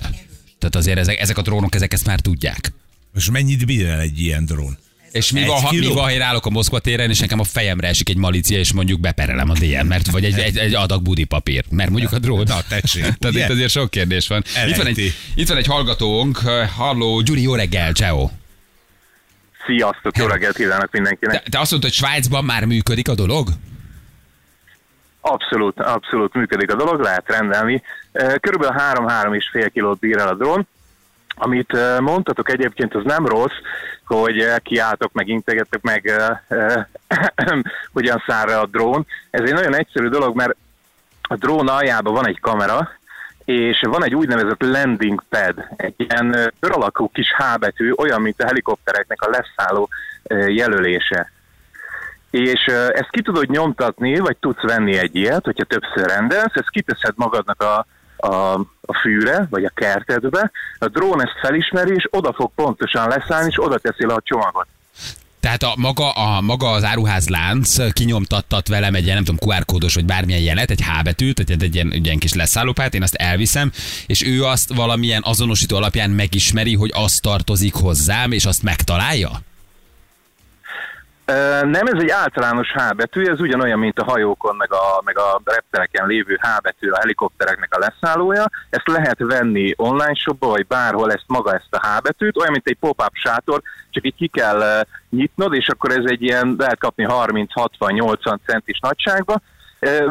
Tehát 0.60 0.76
azért 0.76 0.98
ezek, 0.98 1.20
ezek 1.20 1.38
a 1.38 1.42
drónok, 1.42 1.76
ezek 1.76 1.94
ezt 1.94 2.06
már 2.06 2.20
tudják. 2.20 2.74
Most 3.14 3.32
mennyit 3.32 3.66
bír 3.66 3.86
el 3.86 4.00
egy 4.00 4.20
ilyen 4.20 4.46
drón? 4.46 4.78
És 5.18 5.32
mi 5.32 5.46
van, 5.46 5.62
ha, 5.62 5.72
mi 5.72 5.88
van, 5.88 6.04
ha 6.04 6.12
én 6.12 6.22
állok 6.22 6.46
a 6.46 6.50
Moszkva 6.50 6.80
téren, 6.80 7.10
és 7.10 7.20
nekem 7.20 7.40
a 7.40 7.44
fejemre 7.44 7.88
esik 7.88 8.10
egy 8.10 8.18
malícia, 8.18 8.58
és 8.58 8.74
mondjuk 8.74 9.00
beperelem 9.00 9.50
a 9.50 9.54
DN, 9.54 9.86
mert 9.86 10.12
vagy 10.12 10.26
egy, 10.26 10.40
egy, 10.40 10.58
egy 10.58 10.76
adag 10.76 11.02
budi 11.02 11.24
papír, 11.24 11.64
mert 11.70 11.90
mondjuk 11.90 12.12
a 12.12 12.20
drót. 12.20 12.48
Na, 12.48 12.58
tessék, 12.70 13.02
Tehát 13.20 13.36
itt 13.36 13.50
azért 13.50 13.70
sok 13.70 13.90
kérdés 13.90 14.28
van. 14.28 14.44
Itt 14.68 14.76
van, 14.76 14.86
egy, 14.86 15.14
itt 15.36 15.48
van 15.48 15.58
egy 15.58 15.66
hallgatónk, 15.66 16.38
halló, 16.76 17.22
Gyuri, 17.22 17.42
jó 17.42 17.56
reggel, 17.56 17.94
ciao. 17.94 18.30
Sziasztok, 19.66 20.18
jó 20.18 20.26
reggelt 20.26 20.56
kívánok 20.56 20.92
mindenkinek. 20.92 21.44
Te, 21.44 21.50
te 21.50 21.60
azt 21.60 21.72
mondtad, 21.72 21.92
hogy 21.92 22.00
Svájcban 22.00 22.46
már 22.46 22.66
működik 22.66 23.10
a 23.10 23.16
dolog? 23.16 23.48
Abszolút, 25.22 25.80
abszolút 25.80 26.34
működik 26.34 26.72
a 26.72 26.76
dolog, 26.76 27.02
lehet 27.02 27.24
rendelni. 27.28 27.84
Eh, 28.12 28.34
Körülbelül 28.40 28.76
3-3 28.80 29.36
és 29.36 29.50
fél 29.52 29.70
kilót 29.70 30.00
bír 30.00 30.18
el 30.18 30.28
a 30.28 30.34
drón. 30.36 30.68
Amit 31.38 31.74
ö, 31.74 32.00
mondtatok 32.00 32.52
egyébként, 32.52 32.96
az 32.96 33.04
nem 33.04 33.26
rossz, 33.26 33.58
hogy 34.06 34.42
ö, 34.42 34.56
kiálltok, 34.64 35.12
meg 35.14 35.28
integettek, 35.28 35.82
meg 35.82 36.06
ö, 36.48 36.80
hogyan 37.94 38.24
száll 38.28 38.48
a 38.48 38.66
drón. 38.66 39.06
Ez 39.30 39.42
egy 39.42 39.54
nagyon 39.54 39.76
egyszerű 39.76 40.08
dolog, 40.08 40.36
mert 40.36 40.56
a 41.22 41.36
drón 41.36 41.68
aljában 41.68 42.14
van 42.14 42.28
egy 42.28 42.40
kamera, 42.40 42.90
és 43.46 43.80
van 43.82 44.04
egy 44.04 44.16
úgynevezett 44.16 44.62
landing 44.62 45.24
pad, 45.30 45.68
egy 45.76 45.94
ilyen 45.98 46.54
kör 46.60 46.72
alakú 46.72 47.10
kis 47.10 47.34
H 47.38 47.60
betű, 47.60 47.92
olyan, 47.92 48.22
mint 48.22 48.42
a 48.42 48.46
helikoptereknek 48.46 49.22
a 49.22 49.30
leszálló 49.30 49.90
jelölése. 50.48 51.32
És 52.30 52.66
ezt 52.90 53.10
ki 53.10 53.22
tudod 53.22 53.50
nyomtatni, 53.50 54.20
vagy 54.20 54.38
tudsz 54.38 54.62
venni 54.62 54.98
egy 54.98 55.16
ilyet, 55.16 55.46
hogyha 55.46 55.64
többször 55.64 56.06
rendelsz, 56.06 56.56
ezt 56.56 56.70
kiteszed 56.70 57.14
magadnak 57.16 57.62
a, 57.62 57.86
a, 58.28 58.54
a 58.82 59.00
fűre, 59.02 59.48
vagy 59.50 59.64
a 59.64 59.72
kertedbe, 59.74 60.52
a 60.80 60.88
drón 60.88 61.22
ezt 61.22 61.40
felismeri, 61.42 61.94
és 61.96 62.08
oda 62.12 62.34
fog 62.34 62.52
pontosan 62.56 63.08
leszállni, 63.08 63.48
és 63.50 63.64
oda 63.64 63.78
teszi 63.78 64.06
le 64.06 64.14
a 64.14 64.22
csomagot. 64.24 64.68
Tehát 65.40 65.64
a 65.64 65.74
maga, 65.76 66.12
a 66.12 66.42
maga 66.42 66.72
az 66.72 66.84
áruház 66.84 67.28
lánc 67.28 67.94
kinyomtattat 67.94 68.68
velem 68.68 68.96
egy 68.96 69.04
ilyen, 69.04 69.16
nem 69.16 69.24
tudom, 69.24 69.50
QR 69.50 69.66
kódos 69.66 69.94
vagy 69.94 70.06
bármilyen 70.06 70.42
jelet, 70.42 70.70
egy 70.70 70.82
H 70.82 71.04
betűt, 71.04 71.40
egy, 71.40 71.64
egy 71.64 71.76
ilyen, 71.76 71.92
egy 71.92 72.06
ilyen 72.06 72.18
kis 72.18 72.34
leszállópát, 72.34 72.94
én 72.94 73.02
azt 73.02 73.16
elviszem, 73.16 73.72
és 74.06 74.24
ő 74.24 74.44
azt 74.44 74.74
valamilyen 74.74 75.22
azonosító 75.26 75.76
alapján 75.76 76.10
megismeri, 76.10 76.76
hogy 76.76 76.92
az 76.94 77.20
tartozik 77.20 77.74
hozzám, 77.74 78.32
és 78.32 78.46
azt 78.46 78.64
megtalálja? 78.64 79.30
Nem, 81.62 81.86
ez 81.86 82.02
egy 82.02 82.10
általános 82.10 82.68
H 82.72 82.96
betű, 82.96 83.26
ez 83.26 83.40
ugyanolyan, 83.40 83.80
mint 83.80 84.00
a 84.00 84.04
hajókon, 84.04 84.56
meg 84.56 84.74
a, 84.74 85.02
meg 85.04 85.18
a 85.18 85.42
reptereken 85.44 86.08
lévő 86.08 86.40
H 86.42 86.62
betű, 86.62 86.90
a 86.90 86.98
helikoptereknek 87.00 87.76
a 87.76 87.80
leszállója. 87.80 88.50
Ezt 88.70 88.88
lehet 88.88 89.18
venni 89.20 89.74
online 89.76 90.14
shopba, 90.14 90.48
vagy 90.48 90.68
bárhol 90.68 91.12
ezt 91.12 91.24
maga 91.28 91.54
ezt 91.54 91.68
a 91.70 91.88
H 91.88 92.02
betűt, 92.02 92.38
olyan, 92.38 92.52
mint 92.52 92.68
egy 92.68 92.78
pop-up 92.80 93.12
sátor, 93.14 93.62
csak 93.90 94.06
így 94.06 94.16
ki 94.16 94.28
kell 94.28 94.86
nyitnod, 95.10 95.54
és 95.54 95.68
akkor 95.68 95.92
ez 95.92 96.04
egy 96.06 96.22
ilyen, 96.22 96.56
lehet 96.58 96.80
kapni 96.80 97.06
30-60-80 97.10 98.38
centis 98.46 98.80
nagyságba, 98.80 99.42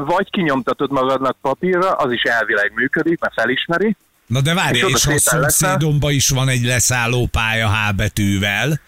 vagy 0.06 0.30
kinyomtatod 0.30 0.90
magadnak 0.90 1.37
papírra, 1.40 1.92
az 1.92 2.12
is 2.12 2.23
elvileg 2.23 2.73
működik, 2.75 3.20
mert 3.20 3.35
felismeri, 3.35 3.96
Na 4.26 4.40
de 4.40 4.54
várj, 4.54 4.78
És 4.78 4.85
és 4.85 5.06
a 5.06 5.18
szomszédomban 5.18 6.12
is 6.12 6.28
van 6.28 6.49
egy 6.49 6.62
leszálló 6.62 7.26
pálya 7.26 7.68
H 7.68 7.94
betűvel, 7.94 8.80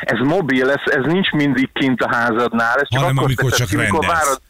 ez 0.00 0.18
mobil, 0.18 0.70
ez, 0.70 0.92
ez 0.94 1.04
nincs 1.04 1.30
mindig 1.30 1.68
kint 1.72 2.02
a 2.02 2.08
házadnál, 2.14 2.76
ez 2.80 2.88
csak 2.88 3.00
Hanem 3.00 3.16
akkor 3.16 3.24
amikor 3.28 3.50
teszed 3.50 3.66
csak 3.68 3.78
ki, 3.78 3.84
mikor 3.84 4.06
várod. 4.06 4.40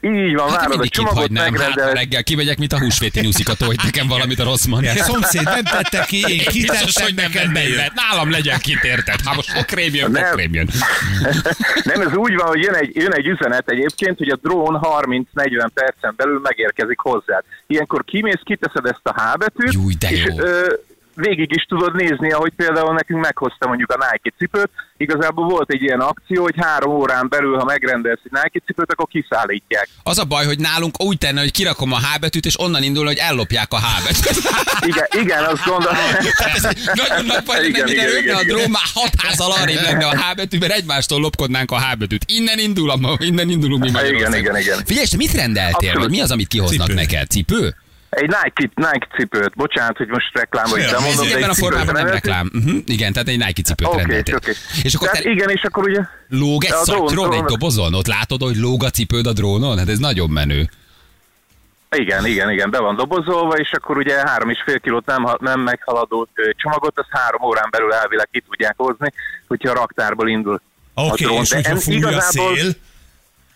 Így 0.00 0.34
van, 0.34 0.50
Hát 0.50 0.58
várod 0.60 0.80
a 0.80 0.88
csomagot, 0.88 1.18
hát 1.36 1.44
ha 1.44 1.50
megrendeled. 1.50 1.94
reggel 1.94 2.22
kimegyek, 2.22 2.58
mint 2.58 2.72
a 2.72 2.78
húsvéti 2.78 3.20
nyuszikató, 3.20 3.66
hogy 3.66 3.76
nekem 3.84 4.06
valamit 4.08 4.38
a 4.38 4.44
rossz 4.44 4.64
a 4.64 4.68
mondja. 4.68 4.94
szomszéd 4.94 5.42
nem 5.42 5.64
tette 5.64 6.04
ki, 6.06 6.16
én 6.16 6.26
Biztos, 6.26 6.52
kitettem, 6.52 7.04
hogy 7.04 7.14
nem 7.14 7.24
neked 7.24 7.34
venném 7.42 7.52
bejön. 7.52 7.76
be. 7.76 7.92
Nálam 8.10 8.30
legyen 8.30 8.58
kit, 8.58 8.84
érted? 8.84 9.20
Hát 9.24 9.34
most 9.34 9.50
fokrém 9.50 9.94
jön, 9.94 10.10
Nem. 10.10 10.24
fokrém 10.24 10.54
jön. 10.54 10.68
Nem, 11.90 12.00
ez 12.00 12.14
úgy 12.16 12.34
van, 12.34 12.46
hogy 12.46 12.62
jön 12.62 12.74
egy, 12.74 12.96
jön 12.96 13.12
egy 13.12 13.26
üzenet 13.26 13.68
egyébként, 13.70 14.18
hogy 14.18 14.28
a 14.28 14.36
drón 14.42 14.78
30-40 14.82 15.68
percen 15.74 16.14
belül 16.16 16.40
megérkezik 16.42 16.98
hozzád. 16.98 17.44
Ilyenkor 17.66 18.04
kimész, 18.04 18.40
kiteszed 18.42 18.86
ezt 18.86 19.00
a 19.02 19.12
H 19.22 19.38
betűt, 19.38 19.72
Júj, 19.72 19.94
de 19.98 20.10
és 20.10 20.24
jó. 20.24 20.38
ö, 20.40 20.72
végig 21.20 21.54
is 21.56 21.62
tudod 21.62 21.94
nézni, 21.94 22.30
ahogy 22.32 22.52
például 22.56 22.94
nekünk 22.94 23.20
meghozta 23.20 23.66
mondjuk 23.66 23.92
a 23.92 23.96
Nike 24.10 24.36
cipőt. 24.38 24.70
Igazából 24.96 25.48
volt 25.48 25.70
egy 25.72 25.82
ilyen 25.82 26.00
akció, 26.00 26.42
hogy 26.42 26.54
három 26.56 26.90
órán 26.90 27.28
belül, 27.28 27.56
ha 27.56 27.64
megrendelsz 27.64 28.20
egy 28.24 28.30
Nike 28.30 28.60
cipőt, 28.66 28.92
akkor 28.92 29.06
kiszállítják. 29.08 29.88
Az 30.02 30.18
a 30.18 30.24
baj, 30.24 30.44
hogy 30.44 30.58
nálunk 30.58 31.02
úgy 31.02 31.18
tenne, 31.18 31.40
hogy 31.40 31.50
kirakom 31.50 31.92
a 31.92 31.98
H 31.98 32.20
betűt, 32.20 32.46
és 32.46 32.60
onnan 32.60 32.82
indul, 32.82 33.04
hogy 33.06 33.16
ellopják 33.16 33.72
a 33.72 33.78
H 33.78 34.04
betűt. 34.04 34.42
Igen, 34.90 35.06
igen 35.10 35.44
azt 35.44 35.64
gondolom. 35.64 35.96
Nagyon 36.94 37.24
nagy 37.24 37.42
baj, 37.44 37.56
hogy 37.56 37.68
Igen, 37.68 37.84
nem 37.84 37.92
igen, 37.94 38.08
ide 38.08 38.18
igen, 38.18 38.36
a 38.36 38.40
igen. 38.40 38.56
drón 38.56 38.70
már 38.70 38.88
hat 38.94 39.12
házal 39.22 39.52
arrébb 39.52 39.82
lenne 39.82 40.06
a 40.06 40.16
H 40.16 40.34
betű, 40.36 40.58
mert 40.58 40.72
egymástól 40.72 41.20
lopkodnánk 41.20 41.70
a 41.70 41.80
H 41.80 41.96
betűt. 41.98 42.24
Innen 42.26 42.58
indul, 42.58 42.90
a, 42.90 43.16
innen 43.18 43.48
indulunk 43.50 43.82
mi 43.82 43.88
Igen, 43.88 44.02
Magyarországon. 44.02 44.40
igen, 44.40 44.56
igen. 44.56 44.78
Figyelj, 44.84 45.04
és 45.04 45.10
te 45.10 45.16
mit 45.16 45.32
rendeltél? 45.32 45.72
Abszolút. 45.88 45.98
Vagy 46.00 46.10
mi 46.10 46.20
az, 46.20 46.30
amit 46.30 46.48
kihoznak 46.48 46.86
Cipő. 46.86 47.00
neked? 47.00 47.28
Cipő? 47.30 47.74
Egy 48.10 48.26
Nike, 48.28 48.70
Nike 48.74 49.06
cipőt, 49.16 49.54
bocsánat, 49.56 49.96
hogy 49.96 50.08
most 50.08 50.30
reklámba 50.32 50.78
is 50.78 50.90
bemondom, 50.90 51.24
Ez 51.24 51.30
de 51.30 51.36
ebben 51.36 51.50
a 51.50 51.54
formában 51.54 51.94
nem 51.94 52.06
reklám. 52.06 52.50
Uh-huh. 52.54 52.78
Igen, 52.86 53.12
tehát 53.12 53.28
egy 53.28 53.38
Nike 53.38 53.62
cipőt 53.62 53.86
Oké, 53.86 53.96
rendeltél. 53.96 54.34
oké. 54.34 54.52
És 54.82 54.94
akkor 54.94 55.08
Tehát 55.08 55.22
te 55.22 55.30
igen, 55.30 55.48
és 55.50 55.62
akkor 55.62 55.88
ugye... 55.88 56.00
lóg 56.28 56.64
egy 56.64 56.70
szatyron 56.72 57.32
egy 57.32 57.42
dobozon? 57.44 57.94
Ott 57.94 58.06
látod, 58.06 58.42
hogy 58.42 58.56
lóg 58.56 58.84
a 58.84 58.90
cipőd 58.90 59.26
a 59.26 59.32
drónon? 59.32 59.78
Hát 59.78 59.88
ez 59.88 59.98
nagyon 59.98 60.30
menő. 60.30 60.70
Igen, 61.90 62.26
igen, 62.26 62.50
igen, 62.50 62.70
be 62.70 62.78
van 62.78 62.96
dobozolva, 62.96 63.54
és 63.56 63.72
akkor 63.72 63.96
ugye 63.96 64.14
három 64.26 64.50
és 64.50 64.62
fél 64.64 64.80
kilót 64.80 65.06
nem, 65.06 65.26
nem 65.38 65.60
meghaladó 65.60 66.28
csomagot, 66.56 66.98
azt 66.98 67.08
három 67.10 67.42
órán 67.42 67.68
belül 67.70 67.92
elvileg 67.92 68.28
ki 68.32 68.40
tudják 68.48 68.74
hozni, 68.76 69.12
hogyha 69.46 69.70
a 69.70 69.74
raktárból 69.74 70.28
indul 70.28 70.60
Oké, 70.94 71.24
a 71.24 71.26
drón. 71.28 71.40
és 71.40 71.52
hogyha 71.52 71.76
fúj 71.76 72.02
a 72.02 72.20
szél, 72.20 72.72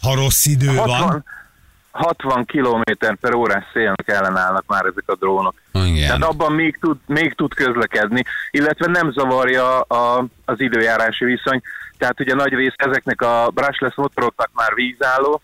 ha 0.01 0.15
rossz 0.15 0.47
idő 0.47 0.67
60, 0.67 0.87
van, 0.87 1.25
60 1.93 2.45
km 2.45 2.83
per 3.21 3.35
órás 3.35 3.65
szélnek 3.73 4.09
ellenállnak 4.09 4.65
már 4.67 4.85
ezek 4.85 5.05
a 5.07 5.15
drónok. 5.15 5.55
Tehát 5.73 5.89
Igen. 5.89 6.23
abban 6.23 6.53
még 6.53 6.79
tud, 6.81 6.97
még 7.07 7.35
tud 7.35 7.55
közlekedni, 7.55 8.23
illetve 8.51 8.87
nem 8.91 9.13
zavarja 9.13 9.81
a, 9.81 10.25
az 10.45 10.61
időjárási 10.61 11.25
viszony. 11.25 11.61
Tehát 11.99 12.21
ugye 12.21 12.35
nagy 12.35 12.53
rész 12.53 12.75
ezeknek 12.77 13.21
a 13.21 13.51
brushless 13.55 13.95
motoroknak 13.95 14.51
már 14.55 14.75
vízálló, 14.75 15.41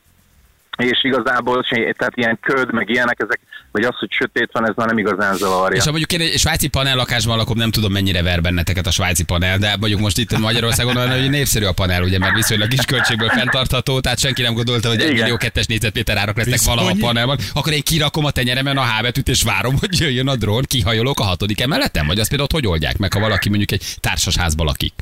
és 0.79 1.05
igazából 1.05 1.65
tehát 1.97 2.17
ilyen 2.17 2.39
köd, 2.41 2.73
meg 2.73 2.91
ilyenek, 2.91 3.21
ezek, 3.21 3.41
vagy 3.73 3.85
az, 3.85 3.95
hogy 3.99 4.11
sötét 4.11 4.49
van, 4.53 4.69
ez 4.69 4.75
már 4.77 4.87
nem 4.87 4.99
igazán 4.99 5.37
zavarja. 5.37 5.77
És 5.77 5.85
ha 5.85 5.91
mondjuk 5.91 6.13
én 6.13 6.21
egy 6.21 6.39
svájci 6.39 6.69
panel 6.69 6.97
lakásban 6.97 7.37
lakom, 7.37 7.57
nem 7.57 7.71
tudom 7.71 7.93
mennyire 7.93 8.23
ver 8.23 8.41
benneteket 8.41 8.87
a 8.87 8.91
svájci 8.91 9.25
panel, 9.25 9.59
de 9.59 9.77
mondjuk 9.81 10.01
most 10.01 10.19
itt 10.19 10.39
Magyarországon 10.39 10.97
olyan, 10.97 11.21
hogy 11.21 11.31
népszerű 11.31 11.65
a 11.65 11.73
panel, 11.73 12.03
ugye, 12.03 12.19
mert 12.19 12.35
viszonylag 12.35 12.69
kis 12.69 12.85
költségből 12.85 13.29
fenntartható, 13.29 14.01
tehát 14.01 14.19
senki 14.19 14.43
nem 14.43 14.55
gondolta, 14.55 14.89
hogy 14.89 15.01
egy 15.01 15.13
millió 15.13 15.37
kettes 15.37 15.67
négyzetméter 15.67 16.17
árak 16.17 16.37
lesznek 16.37 16.63
valaha 16.63 16.91
a 16.91 16.97
panelban. 17.01 17.39
Akkor 17.55 17.73
én 17.73 17.83
kirakom 17.83 18.25
a 18.25 18.31
tenyeremen 18.31 18.77
a 18.77 18.85
H 18.85 19.03
betűt, 19.03 19.29
és 19.29 19.43
várom, 19.43 19.77
hogy 19.79 20.01
jöjjön 20.01 20.29
a 20.29 20.37
drón, 20.37 20.63
kihajolok 20.67 21.21
a 21.21 21.25
hatodik 21.25 21.61
emeleten, 21.61 22.07
vagy 22.07 22.19
azt 22.19 22.29
például 22.29 22.49
ott 22.53 22.61
hogy 22.61 22.71
oldják 22.71 22.99
meg, 22.99 23.13
ha 23.13 23.21
valaki 23.21 23.49
mondjuk 23.49 23.71
egy 23.71 23.85
társasházba 24.01 24.65
lakik. 24.65 24.93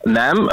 Nem, 0.00 0.48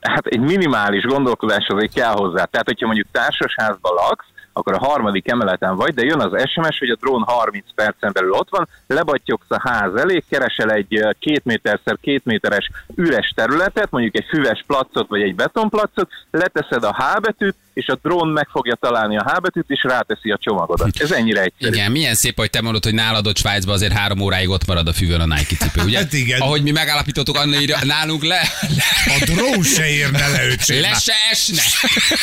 hát 0.00 0.26
egy 0.26 0.40
minimális 0.40 1.04
gondolkodás 1.04 1.66
azért 1.68 1.94
kell 1.94 2.12
hozzá. 2.12 2.44
Tehát, 2.44 2.66
hogyha 2.66 2.86
mondjuk 2.86 3.06
társasházban 3.12 3.94
laksz, 3.94 4.26
akkor 4.52 4.74
a 4.74 4.86
harmadik 4.86 5.30
emeleten 5.30 5.76
vagy, 5.76 5.94
de 5.94 6.04
jön 6.04 6.20
az 6.20 6.50
SMS, 6.50 6.78
hogy 6.78 6.90
a 6.90 6.96
drón 7.00 7.22
30 7.26 7.64
percen 7.74 8.10
belül 8.12 8.30
ott 8.30 8.50
van, 8.50 8.68
lebattyogsz 8.86 9.50
a 9.50 9.68
ház 9.68 9.94
elé, 9.94 10.22
keresel 10.28 10.70
egy 10.70 11.06
két 11.18 11.44
méterszer 11.44 11.96
két 12.00 12.24
méteres 12.24 12.70
üres 12.94 13.32
területet, 13.36 13.90
mondjuk 13.90 14.16
egy 14.16 14.26
füves 14.28 14.64
placot 14.66 15.08
vagy 15.08 15.22
egy 15.22 15.34
betonplacot, 15.34 16.08
leteszed 16.30 16.84
a 16.84 16.94
H 16.94 17.20
betűt, 17.20 17.56
és 17.80 17.86
a 17.86 17.98
drón 18.02 18.28
meg 18.28 18.48
fogja 18.52 18.74
találni 18.74 19.16
a 19.16 19.22
H 19.22 19.40
betűt, 19.40 19.64
és 19.68 19.82
ráteszi 19.82 20.30
a 20.30 20.38
csomagodat. 20.40 20.88
Ez 20.98 21.10
ennyire 21.10 21.42
egyszerű. 21.42 21.74
Igen, 21.74 21.90
milyen 21.90 22.14
szép, 22.14 22.36
hogy 22.36 22.50
te 22.50 22.60
mondod, 22.60 22.84
hogy 22.84 22.94
nálad 22.94 23.26
ott 23.26 23.36
Svájcban 23.36 23.74
azért 23.74 23.92
három 23.92 24.20
óráig 24.20 24.48
ott 24.48 24.66
marad 24.66 24.88
a 24.88 24.92
füvön 24.92 25.20
a 25.20 25.26
Nike 25.26 25.56
cipő, 25.56 25.82
ugye? 25.84 25.98
Hát 26.10 26.12
igen. 26.12 26.40
Ahogy 26.40 26.62
mi 26.62 26.70
megállapítottuk, 26.70 27.36
Anna 27.36 27.60
írja, 27.60 27.78
nálunk 27.82 28.22
le, 28.22 28.40
le 28.60 29.14
a 29.20 29.24
drón 29.24 29.62
se 29.62 29.88
érne 29.88 30.28
le, 30.28 30.46
öcsém. 30.46 30.80
Le 30.80 30.94
se 30.94 31.12
esne. 31.30 31.62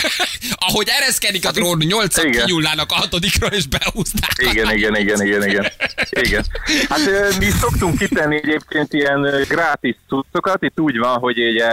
Ahogy 0.67 0.87
ereszkedik 1.01 1.47
a 1.47 1.51
drón, 1.51 1.77
nyolcan 1.77 2.31
kinyúlnának 2.31 2.91
a 2.91 2.95
hatodikra, 2.95 3.47
és 3.47 3.65
behúzták. 3.67 4.31
a 4.37 4.49
Igen, 4.51 4.75
igen, 4.75 4.95
igen, 4.95 5.25
igen, 5.25 5.47
igen. 5.47 5.65
igen. 6.09 6.45
Hát 6.89 6.99
mi 7.39 7.49
szoktunk 7.49 7.97
kitenni 7.97 8.35
egyébként 8.35 8.93
ilyen 8.93 9.23
ö, 9.23 9.41
grátis 9.47 9.95
cuccokat, 10.07 10.63
itt 10.63 10.79
úgy 10.79 10.97
van, 10.97 11.19
hogy 11.19 11.39
ugye 11.39 11.69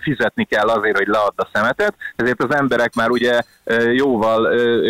fizetni 0.00 0.44
kell 0.44 0.68
azért, 0.68 0.96
hogy 0.96 1.06
leadd 1.06 1.32
a 1.36 1.48
szemetet, 1.52 1.94
ezért 2.16 2.42
az 2.42 2.54
emberek 2.54 2.94
már 3.02 3.10
ugye 3.10 3.42
jóval 3.92 4.48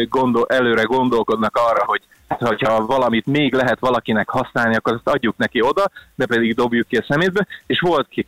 gondol, 0.08 0.46
előre 0.48 0.82
gondolkodnak 0.82 1.56
arra, 1.56 1.84
hogy 1.84 2.02
hát, 2.28 2.40
hogyha 2.40 2.86
valamit 2.86 3.26
még 3.26 3.54
lehet 3.54 3.78
valakinek 3.80 4.28
használni, 4.28 4.76
akkor 4.76 4.92
azt 4.92 5.16
adjuk 5.16 5.36
neki 5.36 5.62
oda, 5.62 5.90
de 6.14 6.26
pedig 6.26 6.54
dobjuk 6.54 6.86
ki 6.86 6.96
a 6.96 7.04
szemétbe, 7.08 7.46
és 7.66 7.80
volt 7.80 8.08
ki 8.08 8.26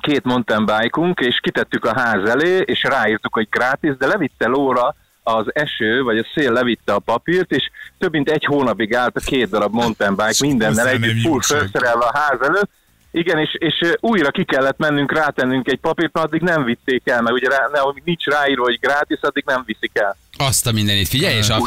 két 0.00 0.24
mountain 0.24 0.64
bike 0.64 1.26
és 1.26 1.38
kitettük 1.42 1.84
a 1.84 2.00
ház 2.00 2.28
elé, 2.28 2.62
és 2.64 2.82
ráírtuk, 2.82 3.34
hogy 3.34 3.48
gratis, 3.50 3.96
de 3.96 4.06
levitte 4.06 4.46
lóra 4.46 4.94
az 5.22 5.46
eső, 5.54 6.02
vagy 6.02 6.18
a 6.18 6.26
szél 6.34 6.52
levitte 6.52 6.92
a 6.92 6.98
papírt, 6.98 7.50
és 7.50 7.70
több 7.98 8.12
mint 8.12 8.30
egy 8.30 8.44
hónapig 8.44 8.94
állt 8.94 9.16
a 9.16 9.20
két 9.20 9.50
darab 9.50 9.72
mountain 9.72 10.16
bike 10.16 10.46
mindennel 10.46 10.88
együtt 10.88 11.20
full 11.20 11.40
felszerelve 11.40 12.04
a 12.04 12.18
ház 12.18 12.40
előtt. 12.40 12.70
Igen, 13.16 13.38
és, 13.38 13.54
és 13.58 13.92
újra 14.00 14.30
ki 14.30 14.44
kellett 14.44 14.78
mennünk, 14.78 15.12
rátennünk 15.12 15.68
egy 15.68 15.78
papírt, 15.78 16.12
mert 16.12 16.26
addig 16.26 16.40
nem 16.40 16.64
vitték 16.64 17.02
el, 17.04 17.22
mert 17.22 17.36
ugye 17.36 17.48
rá, 17.48 17.68
ne, 17.72 17.80
amíg 17.80 18.02
nincs 18.04 18.24
ráírva, 18.24 18.62
hogy 18.62 18.78
gratis, 18.80 19.18
addig 19.20 19.44
nem 19.46 19.62
viszik 19.66 19.90
el. 19.92 20.16
Azt 20.38 20.66
a 20.66 20.72
mindenit, 20.72 21.08
figyelj, 21.08 21.36
és 21.36 21.48
a, 21.48 21.62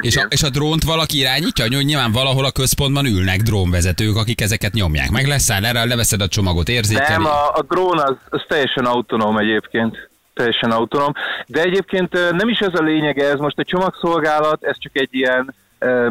és 0.00 0.16
a, 0.16 0.26
és 0.28 0.42
a 0.42 0.50
drónt 0.50 0.82
valaki 0.82 1.18
irányítja, 1.18 1.64
hogy 1.64 1.84
nyilván 1.84 2.12
valahol 2.12 2.44
a 2.44 2.50
központban 2.50 3.06
ülnek 3.06 3.40
drónvezetők, 3.40 4.16
akik 4.16 4.40
ezeket 4.40 4.72
nyomják. 4.72 5.10
Meg 5.10 5.26
leszáll 5.26 5.64
erre, 5.64 5.84
leveszed 5.84 6.20
a 6.20 6.28
csomagot, 6.28 6.68
érzékeli. 6.68 7.12
Nem, 7.12 7.24
a, 7.24 7.54
a 7.54 7.62
drón 7.68 7.98
az, 7.98 8.16
az 8.28 8.42
teljesen 8.48 8.84
autonóm 8.84 9.36
egyébként. 9.36 10.10
Teljesen 10.34 10.70
autonóm. 10.70 11.12
De 11.46 11.62
egyébként 11.62 12.12
nem 12.30 12.48
is 12.48 12.58
ez 12.58 12.74
a 12.74 12.82
lényege, 12.82 13.28
ez 13.28 13.38
most 13.38 13.58
a 13.58 13.64
csomagszolgálat, 13.64 14.64
ez 14.64 14.76
csak 14.78 14.96
egy 14.96 15.08
ilyen 15.10 15.54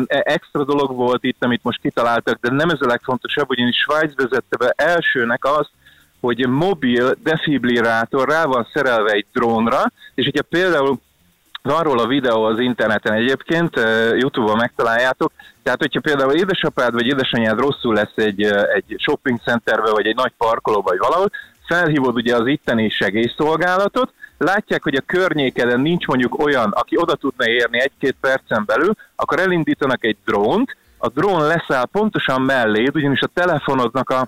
extra 0.08 0.64
dolog 0.64 0.96
volt 0.96 1.24
itt, 1.24 1.44
amit 1.44 1.64
most 1.64 1.82
kitaláltak, 1.82 2.40
de 2.40 2.52
nem 2.52 2.70
ez 2.70 2.82
a 2.82 2.88
legfontosabb, 2.88 3.50
ugyanis 3.50 3.78
Svájc 3.78 4.16
vezette 4.16 4.58
be 4.58 4.74
elsőnek 4.76 5.46
azt, 5.46 5.70
hogy 6.20 6.48
mobil 6.48 7.16
defibrillátor 7.24 8.30
rá 8.30 8.46
van 8.46 8.68
szerelve 8.74 9.12
egy 9.12 9.26
drónra, 9.34 9.92
és 10.16 10.24
hogyha 10.26 10.44
például 10.50 11.00
van 11.62 11.84
róla 11.84 12.04
a 12.04 12.08
videó 12.08 12.44
az 12.44 12.60
interneten 12.60 13.14
egyébként, 13.14 13.76
Youtube-on 14.16 14.58
megtaláljátok. 14.58 15.32
Tehát, 15.64 15.80
hogyha 15.80 16.00
például 16.00 16.34
édesapád 16.34 16.94
vagy 16.94 17.06
édesanyád 17.06 17.60
rosszul 17.60 17.94
lesz 17.94 18.16
egy, 18.16 18.44
egy 18.74 18.96
shopping 18.98 19.40
centerbe, 19.40 19.92
vagy 19.92 20.08
egy 20.08 20.16
nagy 20.16 20.34
parkolóba, 20.38 20.90
vagy 20.90 20.98
valahol, 20.98 21.32
felhívod 21.68 22.16
ugye 22.16 22.36
az 22.36 22.48
itteni 22.48 22.90
segélyszolgálatot, 22.90 24.14
látják, 24.38 24.84
hogy 24.84 24.96
a 24.96 25.04
környékeden 25.06 25.80
nincs 25.80 26.06
mondjuk 26.06 26.40
olyan, 26.40 26.70
aki 26.72 26.98
oda 26.98 27.16
tudna 27.16 27.50
érni 27.50 27.82
egy-két 27.82 28.16
percen 28.22 28.64
belül, 28.66 28.94
akkor 29.16 29.40
elindítanak 29.40 30.04
egy 30.04 30.18
drónt, 30.26 30.76
a 30.98 31.10
drón 31.10 31.48
leszáll 31.48 31.86
pontosan 31.86 32.42
melléd, 32.42 32.96
ugyanis 32.96 33.22
a 33.22 33.30
telefonodnak 33.34 34.10
a 34.10 34.28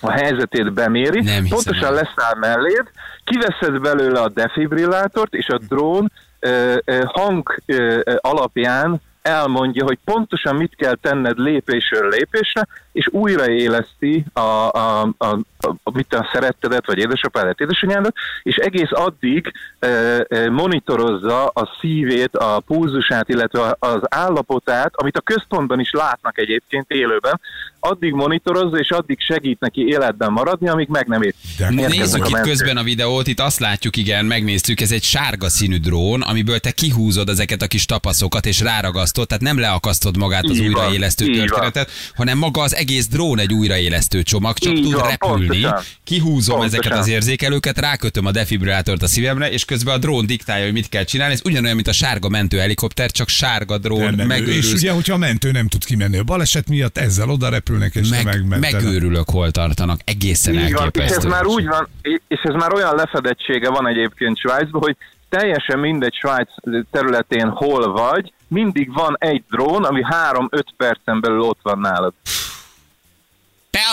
a 0.00 0.10
helyzetét 0.10 0.72
beméri, 0.72 1.20
Nem 1.20 1.46
pontosan 1.48 1.84
el. 1.84 1.92
leszáll 1.92 2.34
melléd, 2.40 2.90
kiveszed 3.24 3.80
belőle 3.80 4.20
a 4.20 4.28
defibrillátort, 4.28 5.34
és 5.34 5.48
a 5.48 5.58
drón 5.68 6.12
ö, 6.38 6.76
ö, 6.84 7.00
hang 7.06 7.62
ö, 7.66 8.00
ö, 8.04 8.16
alapján 8.20 9.00
elmondja, 9.22 9.84
hogy 9.84 9.98
pontosan 10.04 10.56
mit 10.56 10.74
kell 10.76 10.94
tenned 10.94 11.38
lépésről 11.38 12.08
lépésre, 12.08 12.66
és 12.92 13.08
újraéleszti 13.12 14.24
a, 14.32 14.40
a, 14.40 15.02
a, 15.02 15.08
a, 15.18 15.38
a, 15.82 15.90
mit 15.92 16.14
a 16.14 16.28
szerettedet, 16.32 16.86
vagy 16.86 16.98
édesapádat, 16.98 17.60
édesanyádat, 17.60 18.14
és 18.42 18.56
egész 18.56 18.90
addig 18.90 19.52
ö, 19.78 20.20
ö, 20.28 20.50
monitorozza 20.50 21.46
a 21.46 21.76
szívét, 21.80 22.36
a 22.36 22.60
pulzusát, 22.60 23.28
illetve 23.28 23.76
az 23.78 24.00
állapotát, 24.08 24.92
amit 24.96 25.16
a 25.16 25.20
központban 25.20 25.80
is 25.80 25.90
látnak 25.90 26.38
egyébként 26.38 26.90
élőben, 26.90 27.40
addig 27.80 28.12
monitorozza, 28.12 28.78
és 28.78 28.90
addig 28.90 29.20
segít 29.20 29.60
neki 29.60 29.86
életben 29.86 30.32
maradni, 30.32 30.68
amíg 30.68 30.88
meg 30.88 31.06
nem 31.06 31.22
érkeznek 31.22 31.88
Nézzük 31.88 32.28
itt 32.28 32.40
közben 32.40 32.76
a 32.76 32.82
videót, 32.82 33.26
itt 33.26 33.40
azt 33.40 33.58
látjuk, 33.58 33.96
igen, 33.96 34.24
megnéztük, 34.24 34.80
ez 34.80 34.90
egy 34.90 35.02
sárga 35.02 35.48
színű 35.48 35.76
drón, 35.76 36.22
amiből 36.22 36.58
te 36.58 36.70
kihúzod 36.70 37.28
ezeket 37.28 37.62
a 37.62 37.66
kis 37.66 37.84
tapaszokat, 37.84 38.46
és 38.46 38.60
ráragasztod, 38.60 39.26
tehát 39.26 39.42
nem 39.42 39.58
leakasztod 39.58 40.16
magát 40.16 40.44
az 40.44 40.58
Így 40.58 40.66
újraélesztő 40.66 41.26
van. 41.26 41.36
történetet, 41.36 41.90
hanem 42.14 42.38
maga 42.38 42.60
az 42.60 42.74
egész 42.80 43.08
drón 43.08 43.38
egy 43.38 43.52
újraélesztő 43.52 44.22
csomag, 44.22 44.58
csak 44.58 44.72
Így 44.72 44.82
tud 44.82 44.92
van, 44.94 45.08
repülni, 45.10 45.46
pontosan. 45.46 45.80
kihúzom 46.04 46.56
Pontosan. 46.58 46.64
ezeket 46.80 46.98
az 46.98 47.08
érzékelőket, 47.08 47.78
rákötöm 47.78 48.26
a 48.26 48.30
defibrillátort 48.30 49.02
a 49.02 49.06
szívemre, 49.06 49.50
és 49.50 49.64
közben 49.64 49.94
a 49.94 49.98
drón 49.98 50.26
diktálja, 50.26 50.64
hogy 50.64 50.72
mit 50.72 50.88
kell 50.88 51.04
csinálni. 51.04 51.32
Ez 51.34 51.40
ugyanolyan, 51.44 51.74
mint 51.74 51.88
a 51.88 51.92
sárga 51.92 52.28
mentőhelikopter, 52.28 53.10
csak 53.10 53.28
sárga 53.28 53.78
drón, 53.78 54.00
nem, 54.14 54.18
és 54.18 54.26
megőrülsz. 54.26 54.72
ugye, 54.72 54.92
hogyha 54.92 55.14
a 55.14 55.16
mentő 55.18 55.50
nem 55.50 55.68
tud 55.68 55.84
kimenni 55.84 56.18
a 56.18 56.22
baleset 56.22 56.68
miatt, 56.68 56.98
ezzel 56.98 57.28
oda 57.30 57.48
repülnek, 57.48 57.94
és 57.94 58.08
Meg, 58.08 58.24
meg, 58.24 58.34
megmentenek. 58.34 58.82
megőrülök, 58.82 59.30
hol 59.30 59.50
tartanak. 59.50 60.00
Egészen 60.04 60.54
Így 60.54 60.60
van, 60.60 60.68
és 60.68 60.74
elképesztő. 60.78 61.16
ez 61.16 61.24
már 61.24 61.46
úgy 61.46 61.66
van, 61.66 61.88
és 62.28 62.40
ez 62.42 62.54
már 62.54 62.72
olyan 62.74 62.94
lefedettsége 62.94 63.68
van 63.70 63.88
egyébként 63.88 64.38
Svájcban, 64.38 64.80
hogy 64.82 64.96
teljesen 65.28 65.78
mindegy 65.78 66.14
Svájc 66.14 66.48
területén 66.90 67.48
hol 67.48 67.92
vagy, 67.92 68.32
mindig 68.48 68.92
van 68.92 69.16
egy 69.18 69.42
drón, 69.50 69.84
ami 69.84 70.00
3-5 70.32 70.62
percen 70.76 71.20
belül 71.20 71.40
ott 71.40 71.58
van 71.62 71.78
nálad. 71.78 72.12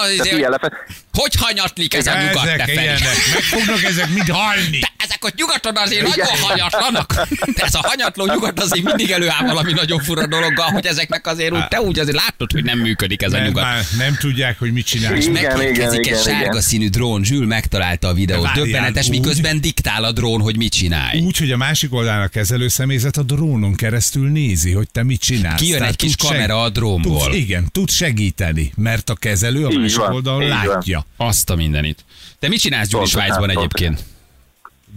Te 0.01 0.07
Tehát 0.07 0.19
azért, 0.19 0.37
ilyen 0.37 0.51
lefed... 0.51 0.73
hogy 1.21 1.35
hanyatlik 1.39 1.93
ez 1.93 2.07
a 2.07 2.13
nyugat 2.21 2.45
Ezek 2.45 2.65
te 2.65 2.71
ilyenek, 2.71 3.01
meg 3.33 3.41
fognak 3.41 3.83
ezek 3.83 4.09
mind 4.09 4.29
halni. 4.29 4.79
De 4.79 4.91
ezek 4.97 5.25
ott 5.25 5.35
nyugaton 5.35 5.75
azért 5.75 6.07
nagyon 6.07 6.37
hanyatlanak. 6.41 7.13
De 7.55 7.63
ez 7.63 7.73
a 7.73 7.81
hanyatló 7.81 8.25
nyugat 8.25 8.59
azért 8.59 8.83
mindig 8.85 9.11
előáll 9.11 9.45
valami 9.45 9.73
nagyon 9.73 9.99
fura 9.99 10.27
dologgal, 10.27 10.69
hogy 10.71 10.85
ezeknek 10.85 11.27
azért 11.27 11.51
úgy, 11.51 11.67
te 11.67 11.81
úgy 11.81 11.99
azért 11.99 12.15
látod, 12.15 12.51
hogy 12.51 12.63
nem 12.63 12.79
működik 12.79 13.21
ez 13.21 13.33
a 13.33 13.37
Nem, 13.37 13.45
nyugat. 13.45 13.63
már 13.63 13.83
nem 13.97 14.15
tudják, 14.19 14.59
hogy 14.59 14.71
mit 14.71 14.85
csinálnak. 14.85 15.23
Igen, 15.23 15.57
Megérkezik 15.57 15.75
igen, 15.75 15.93
egy 15.93 16.05
igen, 16.05 16.21
sárga 16.21 16.45
igen. 16.45 16.61
színű 16.61 16.87
drón, 16.89 17.23
Zsül 17.23 17.45
megtalálta 17.45 18.07
a 18.07 18.13
videót. 18.13 18.51
Döbbenetes, 18.53 19.07
miközben 19.07 19.61
diktál 19.61 20.03
a 20.03 20.11
drón, 20.11 20.41
hogy 20.41 20.57
mit 20.57 20.73
csinálj. 20.73 21.19
Úgy, 21.19 21.37
hogy 21.37 21.51
a 21.51 21.57
másik 21.57 21.93
oldalán 21.93 22.21
a 22.21 22.27
kezelőszemélyzet 22.27 23.17
a 23.17 23.23
drónon 23.23 23.75
keresztül 23.75 24.29
nézi, 24.29 24.71
hogy 24.71 24.87
te 24.91 25.03
mit 25.03 25.21
csinálsz. 25.21 25.59
Kijön 25.61 25.83
egy 25.83 25.95
kis 25.95 26.15
kamera 26.15 26.61
a 26.61 26.69
drónból. 26.69 27.23
Tud, 27.23 27.33
igen, 27.33 27.69
tud 27.71 27.89
segíteni, 27.89 28.71
mert 28.75 29.09
a 29.09 29.15
kezelő 29.15 29.65
a 29.65 29.79
másik 29.79 30.09
oldalon 30.09 30.47
látja. 30.47 31.05
Azt 31.17 31.49
a 31.49 31.55
mindenit. 31.55 32.05
Te 32.39 32.47
mit 32.47 32.59
csinálsz 32.59 32.87
Gyuri 32.87 33.05
Svájcban 33.05 33.49
egyébként? 33.49 34.03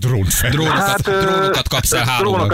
Drónfelület. 0.00 0.56
Drónokat, 0.56 0.86
Hát, 0.86 1.24
drónokat 1.24 1.68
kapsz 1.68 1.92
el 1.92 2.04
hálóban, 2.04 2.52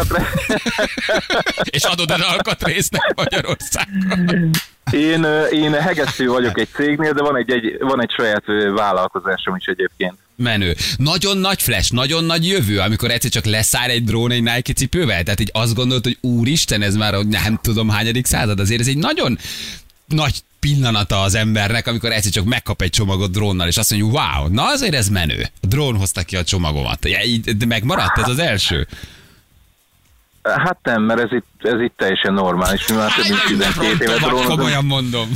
és 1.76 1.82
adod 1.82 2.10
el 2.10 2.20
alkatrésznek 2.20 3.12
Magyarországon. 3.16 4.50
Én, 4.90 5.26
én 5.50 5.72
hegesztő 5.72 6.26
vagyok 6.28 6.58
egy 6.58 6.68
cégnél, 6.74 7.12
de 7.12 7.22
van 7.22 7.36
egy, 7.36 7.50
egy, 7.50 7.76
van 7.78 8.02
egy 8.02 8.10
saját 8.16 8.44
vállalkozásom 8.74 9.56
is 9.56 9.64
egyébként. 9.66 10.14
Menő. 10.36 10.76
Nagyon 10.96 11.36
nagy 11.36 11.62
flash, 11.62 11.92
nagyon 11.92 12.24
nagy 12.24 12.48
jövő, 12.48 12.78
amikor 12.78 13.10
egyszer 13.10 13.30
csak 13.30 13.44
leszáll 13.44 13.88
egy 13.88 14.04
drón 14.04 14.30
egy 14.30 14.42
Nike 14.42 14.72
cipővel. 14.72 15.22
Tehát 15.22 15.40
így 15.40 15.50
azt 15.52 15.74
gondolod, 15.74 16.04
hogy 16.04 16.18
úristen, 16.20 16.82
ez 16.82 16.94
már 16.94 17.14
nem 17.14 17.58
tudom 17.62 17.88
hányadik 17.88 18.26
század. 18.26 18.60
Azért 18.60 18.80
ez 18.80 18.86
egy 18.88 18.96
nagyon 18.96 19.38
nagy 20.06 20.42
pillanata 20.66 21.20
az 21.20 21.34
embernek, 21.34 21.86
amikor 21.86 22.12
egyszer 22.12 22.32
csak 22.32 22.44
megkap 22.44 22.82
egy 22.82 22.90
csomagot 22.90 23.30
drónnal, 23.30 23.68
és 23.68 23.76
azt 23.76 23.90
mondja, 23.90 24.20
wow, 24.20 24.48
na 24.48 24.66
azért 24.66 24.94
ez 24.94 25.08
menő. 25.08 25.42
A 25.62 25.66
drón 25.66 25.96
hozta 25.96 26.22
ki 26.22 26.36
a 26.36 26.44
csomagomat. 26.44 26.98
De 27.56 27.66
megmaradt 27.66 28.18
ez 28.18 28.28
az 28.28 28.38
első. 28.38 28.86
Hát 30.42 30.78
nem, 30.82 31.02
mert 31.02 31.20
ez 31.20 31.32
itt, 31.32 31.46
ez 31.58 31.80
itt 31.80 31.92
teljesen 31.96 32.32
normális. 32.34 32.88
Mi 32.88 32.96
már 32.96 33.12
több 33.12 33.28
mint 33.28 33.44
12 33.46 34.04
éve 34.04 34.16
drónozunk. 34.16 34.48
komolyan 34.48 34.84
mondom. 34.84 35.28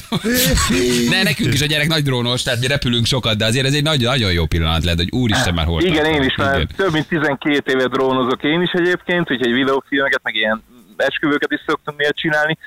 ne, 1.10 1.22
nekünk 1.22 1.52
is 1.52 1.62
a 1.62 1.66
gyerek 1.66 1.88
nagy 1.88 2.02
drónos, 2.02 2.42
tehát 2.42 2.60
mi 2.60 2.66
repülünk 2.66 3.06
sokat, 3.06 3.36
de 3.36 3.44
azért 3.44 3.66
ez 3.66 3.74
egy 3.74 3.82
nagy, 3.82 4.00
nagyon 4.00 4.32
jó 4.32 4.46
pillanat 4.46 4.84
lehet, 4.84 4.98
hogy 4.98 5.10
úristen 5.10 5.54
már 5.54 5.66
hol 5.66 5.82
Igen, 5.82 6.04
én 6.04 6.22
is 6.22 6.36
már 6.36 6.54
Igen. 6.54 6.68
több 6.76 6.92
mint 6.92 7.08
12 7.08 7.72
éve 7.72 7.86
drónozok 7.86 8.42
én 8.42 8.62
is 8.62 8.70
egyébként, 8.72 9.30
úgyhogy 9.30 9.52
videófilmeket, 9.52 10.20
meg 10.22 10.34
ilyen 10.34 10.62
esküvőket 10.96 11.52
is 11.52 11.60
szoktam 11.66 11.94
néha 11.98 12.12
csinálni. 12.12 12.58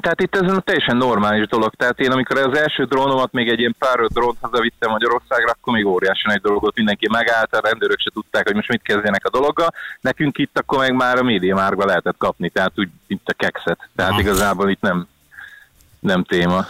Tehát 0.00 0.20
itt 0.20 0.36
ez 0.36 0.52
teljesen 0.64 0.96
normális 0.96 1.46
dolog. 1.46 1.74
Tehát 1.74 2.00
én 2.00 2.10
amikor 2.10 2.38
az 2.38 2.58
első 2.58 2.84
drónomat 2.84 3.32
még 3.32 3.48
egy 3.48 3.58
ilyen 3.58 3.74
pár 3.78 4.00
öt 4.00 4.12
drónt 4.12 4.36
hazavittem 4.40 4.90
Magyarországra, 4.90 5.50
akkor 5.50 5.72
még 5.72 5.86
óriási 5.86 6.22
nagy 6.24 6.40
dolog 6.40 6.60
volt, 6.60 6.76
mindenki 6.76 7.08
megállt, 7.10 7.54
a 7.54 7.60
rendőrök 7.68 8.00
se 8.00 8.10
tudták, 8.10 8.46
hogy 8.46 8.54
most 8.54 8.68
mit 8.68 8.82
kezdjenek 8.82 9.24
a 9.24 9.30
dologgal. 9.30 9.74
Nekünk 10.00 10.38
itt 10.38 10.58
akkor 10.58 10.78
meg 10.78 10.94
már 10.94 11.18
a 11.18 11.22
médiamárkba 11.22 11.84
lehetett 11.84 12.16
kapni, 12.18 12.48
tehát 12.48 12.72
úgy 12.76 12.88
itt 13.06 13.28
a 13.28 13.32
kekszet. 13.32 13.88
Tehát 13.96 14.12
Aha. 14.12 14.20
igazából 14.20 14.70
itt 14.70 14.80
nem, 14.80 15.06
nem 16.00 16.24
téma. 16.24 16.66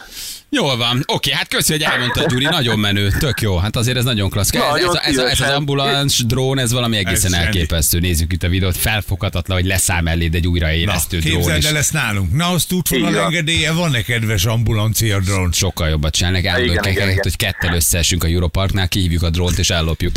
Jól 0.50 0.76
van. 0.76 1.02
Oké, 1.06 1.32
hát 1.32 1.48
köszi, 1.48 1.72
hogy 1.72 1.82
elmondtad, 1.82 2.30
Gyuri, 2.30 2.44
nagyon 2.44 2.78
menő, 2.78 3.10
tök 3.18 3.40
jó. 3.40 3.56
Hát 3.56 3.76
azért 3.76 3.96
ez 3.96 4.04
nagyon 4.04 4.30
klassz. 4.30 4.54
Ez, 4.54 4.62
ez, 4.62 4.94
ez, 5.02 5.18
ez, 5.18 5.30
ez 5.30 5.40
az 5.40 5.54
ambulans 5.54 6.24
drón, 6.26 6.58
ez 6.58 6.72
valami 6.72 6.96
egészen 6.96 7.34
Ez 7.34 7.40
elképesztő. 7.40 7.98
Nézzük 7.98 8.32
itt 8.32 8.42
a 8.42 8.48
videót, 8.48 8.76
felfoghatatlan, 8.76 9.56
hogy 9.56 9.66
leszáll 9.66 10.00
melléd 10.00 10.34
egy 10.34 10.46
újraélesztő 10.46 11.18
drón. 11.18 11.34
képzeld 11.34 11.64
el, 11.64 11.72
lesz 11.72 11.90
nálunk. 11.90 12.32
Na, 12.32 12.50
azt 12.50 12.72
útvonal 12.72 13.18
engedélye, 13.24 13.72
van-e 13.72 14.02
kedves 14.02 14.44
ambulancia 14.44 15.20
drón? 15.20 15.52
sokkal 15.52 15.88
jobbat 15.88 16.14
csinálnak. 16.14 16.44
Állandóan 16.44 16.90
igen. 16.90 17.18
hogy 17.22 17.36
kettel 17.36 17.74
összeesünk 17.74 18.24
a 18.24 18.26
Europarknál, 18.26 18.88
kihívjuk 18.88 19.22
a 19.22 19.30
drónt 19.30 19.58
és 19.58 19.70
ellopjuk. 19.70 20.12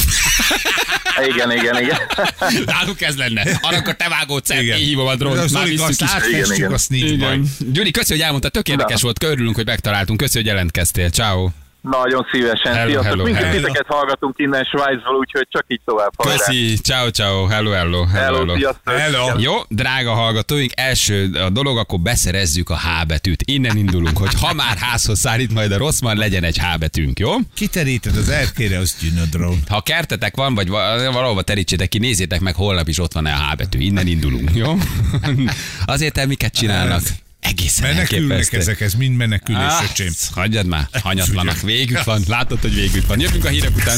Igen, 1.28 1.52
igen, 1.52 1.82
igen. 1.82 2.00
Náluk 2.65 3.02
ez 3.02 3.15
lenne. 3.15 3.60
Arra 3.62 3.95
te 3.95 4.10
vágódsz 4.10 4.50
el, 4.50 4.62
Igen. 4.62 4.78
én 4.80 4.86
hívom 4.86 5.08
a 5.08 5.15
drónt. 5.15 5.52
Már 5.52 5.67
visszük 5.67 5.88
azt 5.88 6.02
is. 6.02 6.10
átfestjük 6.10 6.58
Igen, 6.58 6.74
a 6.74 6.78
snitchbe. 6.78 7.13
Igen. 7.26 7.47
Gyuri, 7.71 7.91
köszi, 7.91 8.13
hogy 8.13 8.21
elmondtad, 8.21 8.52
tök 8.52 8.69
érdekes 8.69 9.00
Na. 9.01 9.05
volt, 9.05 9.19
körülünk, 9.19 9.55
hogy 9.55 9.65
megtaláltunk. 9.65 10.19
Köszi, 10.19 10.37
hogy 10.37 10.47
jelentkeztél. 10.47 11.09
Ciao. 11.09 11.49
Nagyon 11.81 12.27
szívesen. 12.31 12.73
Hello, 12.73 12.89
Sziasztok. 12.89 13.05
hello, 13.11 13.23
Minket 13.23 13.43
hello. 13.43 13.55
titeket 13.57 13.85
hallgatunk 13.87 14.33
innen 14.37 14.63
Svájcból, 14.63 15.15
úgyhogy 15.15 15.47
csak 15.49 15.65
így 15.67 15.81
tovább. 15.85 16.09
Hajrá. 16.17 16.37
Köszi, 16.45 16.75
ciao, 16.77 17.09
ciao, 17.09 17.45
hello, 17.45 17.71
hello, 17.71 18.05
hello, 18.05 18.37
Hello, 18.37 18.55
sziasztok. 18.55 18.93
Hello. 18.93 19.39
Jó, 19.39 19.53
drága 19.67 20.13
hallgatóink, 20.13 20.71
első 20.75 21.29
a 21.33 21.49
dolog, 21.49 21.77
akkor 21.77 21.99
beszerezzük 21.99 22.69
a 22.69 22.77
H 22.77 23.05
betűt. 23.07 23.41
Innen 23.45 23.77
indulunk, 23.77 24.17
hogy 24.17 24.33
ha 24.41 24.53
már 24.53 24.77
házhoz 24.77 25.19
szállít 25.19 25.53
majd 25.53 25.71
a 25.71 25.77
Rosszman, 25.77 26.17
legyen 26.17 26.43
egy 26.43 26.57
H 26.57 26.77
betűnk, 26.79 27.19
jó? 27.19 27.31
Kiteríted 27.55 28.15
az 28.17 28.29
erkére, 28.29 28.77
azt 28.77 29.01
jön 29.01 29.17
a 29.17 29.25
drón. 29.31 29.59
Ha 29.69 29.81
kertetek 29.81 30.35
van, 30.35 30.55
vagy 30.55 30.67
va- 30.69 31.13
valahova 31.13 31.41
terítsétek 31.41 31.89
ki, 31.89 31.97
nézzétek 31.97 32.39
meg, 32.39 32.55
holnap 32.55 32.87
is 32.87 32.99
ott 32.99 33.13
van-e 33.13 33.31
a 33.33 33.49
H 33.51 33.55
betű. 33.55 33.79
Innen 33.79 34.07
indulunk, 34.07 34.51
jó? 34.53 34.77
Azért 35.85 36.17
el 36.17 36.27
miket 36.27 36.53
csinálnak? 36.53 37.01
Egészen 37.41 37.88
Menekülnek 37.89 38.30
elképesztő. 38.32 38.58
ezek, 38.58 38.82
ez 38.82 38.93
mind 38.93 39.15
menekülés, 39.15 39.62
Ah, 39.62 39.84
öcsém. 39.89 40.12
hagyjad 40.32 40.65
már, 40.65 40.88
hanyatlanak, 41.01 41.62
végük 41.62 42.04
van, 42.04 42.21
látod, 42.27 42.62
hogy 42.62 42.73
végük 42.75 43.08
van. 43.08 43.19
Jövünk 43.19 43.45
a 43.45 43.49
hírek 43.49 43.75
után. 43.75 43.97